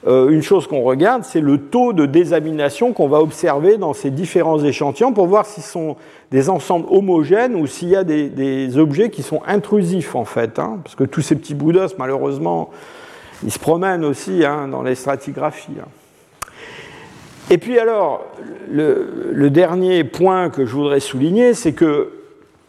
[0.07, 4.11] euh, une chose qu'on regarde, c'est le taux de désamination qu'on va observer dans ces
[4.11, 5.97] différents échantillons pour voir s'ils sont
[6.31, 10.59] des ensembles homogènes ou s'il y a des, objets qui sont intrusifs en fait.
[10.59, 10.79] Hein.
[10.83, 12.71] parce que tous ces petits bouts d'os, malheureusement,
[13.45, 15.77] ils se promènent aussi hein, dans les stratigraphies.
[15.81, 15.89] Hein.
[17.51, 18.25] Et puis alors,
[18.71, 22.13] le, dernier point que je voudrais souligner, c'est que,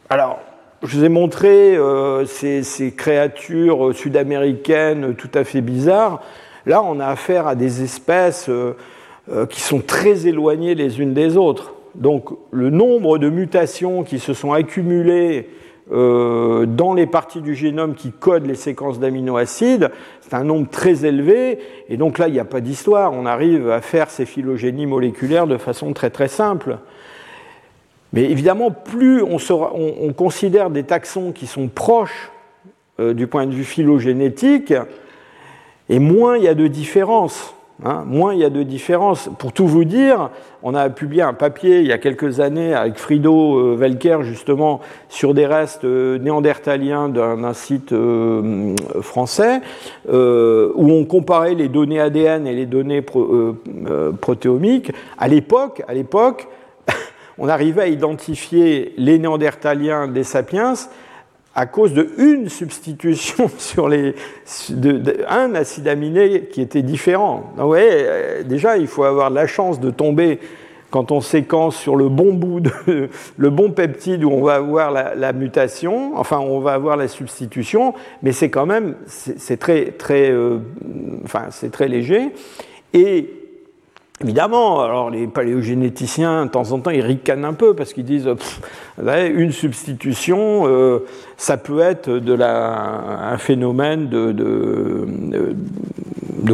[0.10, 0.40] alors,
[0.84, 6.22] je vous ai montré euh, ces créatures sud-américaines tout à fait bizarres.
[6.66, 8.76] Là, on a affaire à des espèces euh,
[9.32, 11.74] euh, qui sont très éloignées les unes des autres.
[11.96, 15.50] Donc le nombre de mutations qui se sont accumulées
[15.92, 19.90] euh, dans les parties du génome qui codent les séquences d'aminoacides,
[20.22, 21.60] c'est un nombre très élevé.
[21.90, 23.12] Et donc là, il n'y a pas d'histoire.
[23.12, 26.78] On arrive à faire ces phylogénies moléculaires de façon très très simple.
[28.14, 29.38] Mais évidemment, plus on,
[29.74, 32.32] on considère des taxons qui sont proches
[33.00, 34.74] du point de vue phylogénétique,
[35.92, 37.54] et moins il y a de différences.
[37.84, 39.30] Hein, moins il y a de différences.
[39.40, 40.30] Pour tout vous dire,
[40.64, 44.80] on a publié un papier il y a quelques années avec Frido euh, Welker justement
[45.10, 49.62] sur des restes euh, néandertaliens d'un site euh, français
[50.08, 53.02] où on comparait les données ADN et les données
[54.22, 54.94] protéomiques.
[55.18, 56.48] À l'époque, à l'époque,
[57.38, 60.76] on arrivait à identifier les néandertaliens des sapiens
[61.54, 64.16] à cause de une substitution sur les
[64.70, 67.52] de, un acide aminé qui était différent.
[67.58, 70.40] vous voyez, euh, déjà il faut avoir la chance de tomber
[70.92, 74.92] quand on séquence sur le bon bout de, le bon peptide où on va avoir
[74.92, 80.30] la, mutation, enfin on va avoir la substitution, mais c'est quand même c'est très très
[80.30, 80.60] euh,
[81.24, 82.34] enfin c'est très léger
[82.94, 83.41] et
[84.24, 88.30] Évidemment, alors les paléogénéticiens, de temps en temps, ils ricanent un peu parce qu'ils disent
[89.00, 91.00] une substitution, euh,
[91.38, 95.06] ça peut être de la, un phénomène de,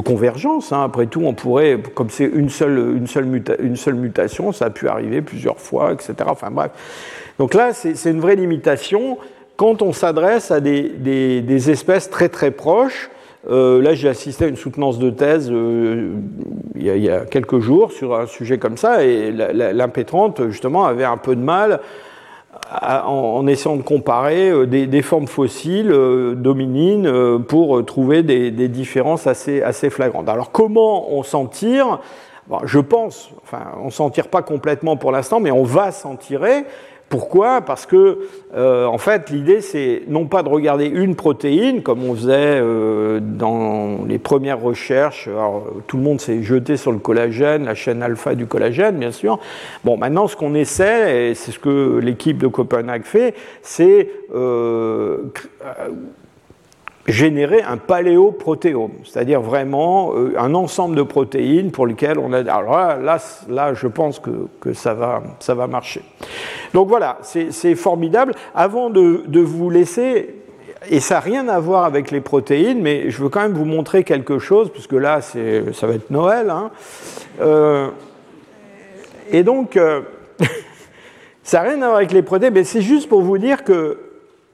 [0.05, 0.71] convergence.
[0.71, 0.83] Hein.
[0.85, 3.27] Après tout, on pourrait, comme c'est une seule, une, seule
[3.59, 6.13] une seule mutation, ça a pu arriver plusieurs fois, etc.
[6.27, 6.71] Enfin bref.
[7.39, 9.17] Donc là, c'est une vraie limitation
[9.57, 13.09] quand on s'adresse à des, des, des espèces très très proches
[13.49, 16.15] euh, là, j'ai assisté à une soutenance de thèse euh,
[16.75, 21.17] il, y a, quelques jours sur un sujet comme ça, et l'impétrante, justement, avait un
[21.17, 21.79] peu de mal
[22.71, 25.93] en, essayant de comparer euh, des, formes fossiles
[26.35, 30.27] dominines pour trouver des, différences assez, flagrantes.
[30.27, 31.99] Alors, comment on s'en tire?
[32.63, 36.65] Je pense, enfin, on s'en tire pas complètement pour l'instant, mais on va s'en tirer.
[37.09, 37.61] Pourquoi?
[37.61, 38.19] Parce que,
[38.53, 43.19] euh, en fait, l'idée, c'est non pas de regarder une protéine, comme on faisait euh,
[43.21, 45.29] dans les premières recherches.
[45.29, 49.11] Alors, tout le monde s'est jeté sur le collagène, la chaîne alpha du collagène, bien
[49.11, 49.39] sûr.
[49.85, 55.23] Bon, maintenant, ce qu'on essaie, et c'est ce que l'équipe de Copenhague fait, c'est euh,
[57.07, 62.39] générer un paléoprotéome, c'est-à-dire vraiment euh, un ensemble de protéines pour lesquelles on a.
[62.39, 63.17] Alors là,
[63.49, 66.01] là, je pense que, que, ça, va, ça va marcher.
[66.73, 68.33] Donc voilà, c'est formidable.
[68.53, 70.35] Avant de, de, vous laisser,
[70.89, 73.65] et ça n'a rien à voir avec les protéines, mais je veux quand même vous
[73.65, 76.49] montrer quelque chose, puisque là, ça va être Noël.
[76.49, 76.71] Hein.
[77.39, 77.87] Euh,
[79.31, 80.01] et donc, euh,
[81.43, 84.06] ça n'a rien à voir avec les protéines, mais c'est juste pour vous dire que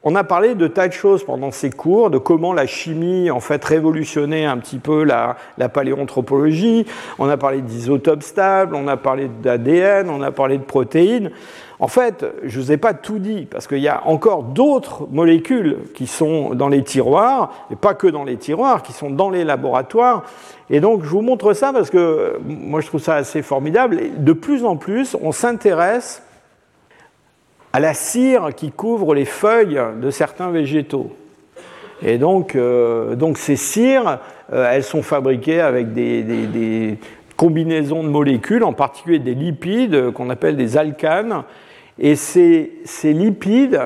[0.06, 3.40] on a parlé de tas de choses pendant ces cours, de comment la chimie en
[3.40, 5.38] fait révolutionnait un petit peu la,
[5.70, 6.86] paléoanthropologie.
[7.20, 11.32] On a parlé d'isotopes stables, on a parlé d'ADN, on a parlé de protéines.
[11.80, 15.08] En fait, je ne vous ai pas tout dit, parce qu'il y a encore d'autres
[15.10, 19.30] molécules qui sont dans les tiroirs, et pas que dans les tiroirs, qui sont dans
[19.30, 20.24] les laboratoires.
[20.70, 24.00] Et donc, je vous montre ça parce que moi, je trouve ça assez formidable.
[24.02, 26.22] Et de plus en plus, on s'intéresse
[27.74, 31.12] à la cire qui couvre les feuilles de certains végétaux.
[32.06, 34.20] Et donc, euh, donc ces cires,
[34.52, 36.98] euh, elles sont fabriquées avec des,
[37.36, 41.44] combinaisons de molécules, en particulier des lipides qu'on appelle des alcanes.
[41.98, 42.72] Et ces,
[43.04, 43.82] lipides,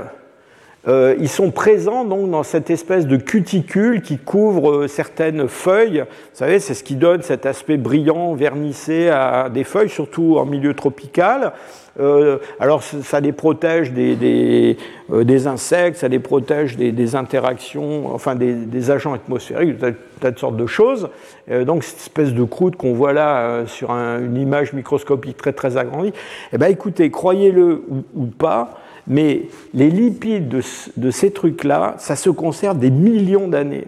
[0.87, 6.01] euh, ils sont présents donc dans cette espèce de cuticule qui couvre certaines feuilles.
[6.01, 10.45] Vous savez, c'est ce qui donne cet aspect brillant, vernissé à des feuilles, surtout en
[10.45, 11.53] milieu tropical.
[11.99, 14.77] Euh, alors ça les protège des,
[15.11, 20.57] euh, des, insectes, ça les protège des, interactions, enfin des, agents atmosphériques, de de sortes
[20.57, 21.09] de choses.
[21.49, 25.77] Euh, donc cette espèce de croûte qu'on voit là sur une image microscopique très très
[25.77, 26.13] agrandie,
[26.53, 27.83] eh bien écoutez, croyez-le
[28.15, 29.43] ou, pas, mais
[29.73, 30.61] les lipides de,
[30.97, 33.87] de ces trucs-là, ça se conserve des millions d'années.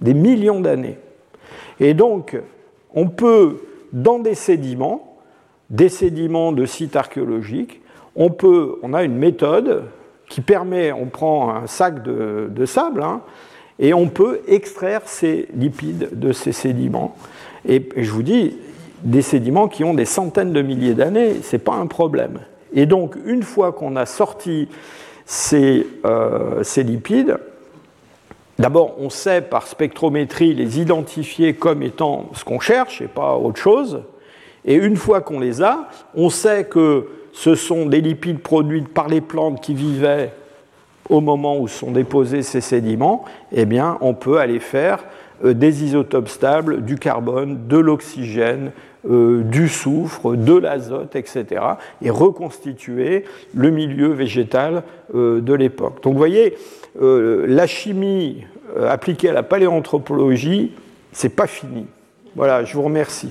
[0.00, 0.96] Des millions d'années.
[1.80, 2.36] Et donc,
[2.94, 3.58] on peut,
[3.92, 5.07] dans des sédiments,
[5.70, 7.80] des sédiments de sites archéologiques,
[8.16, 9.84] on, peut, on a une méthode
[10.28, 13.20] qui permet, on prend un sac de, sable, hein,
[13.78, 17.16] et on peut extraire ces lipides de ces sédiments.
[17.66, 18.56] Et, je vous dis,
[19.02, 22.40] des sédiments qui ont des centaines de milliers d'années, ce n'est pas un problème.
[22.72, 24.68] Et donc, une fois qu'on a sorti
[25.52, 27.38] euh, ces lipides,
[28.58, 33.60] d'abord, on sait par spectrométrie les identifier comme étant ce qu'on cherche et pas autre
[33.60, 34.02] chose.
[34.64, 39.08] Et une fois qu'on les a, on sait que ce sont des lipides produits par
[39.08, 40.32] les plantes qui vivaient
[41.08, 45.04] au moment où sont déposés ces sédiments, eh bien, on peut aller faire
[45.44, 48.72] euh, des isotopes stables, du carbone, de l'oxygène,
[49.08, 51.62] euh, du soufre, de l'azote, etc.,
[52.02, 53.24] et reconstituer
[53.54, 54.82] le milieu végétal
[55.14, 56.02] euh, de l'époque.
[56.02, 56.56] Donc vous voyez,
[57.00, 58.44] la chimie
[58.88, 60.72] appliquée à la paléanthropologie,
[61.12, 61.86] c'est pas fini.
[62.34, 63.30] Voilà, je vous remercie.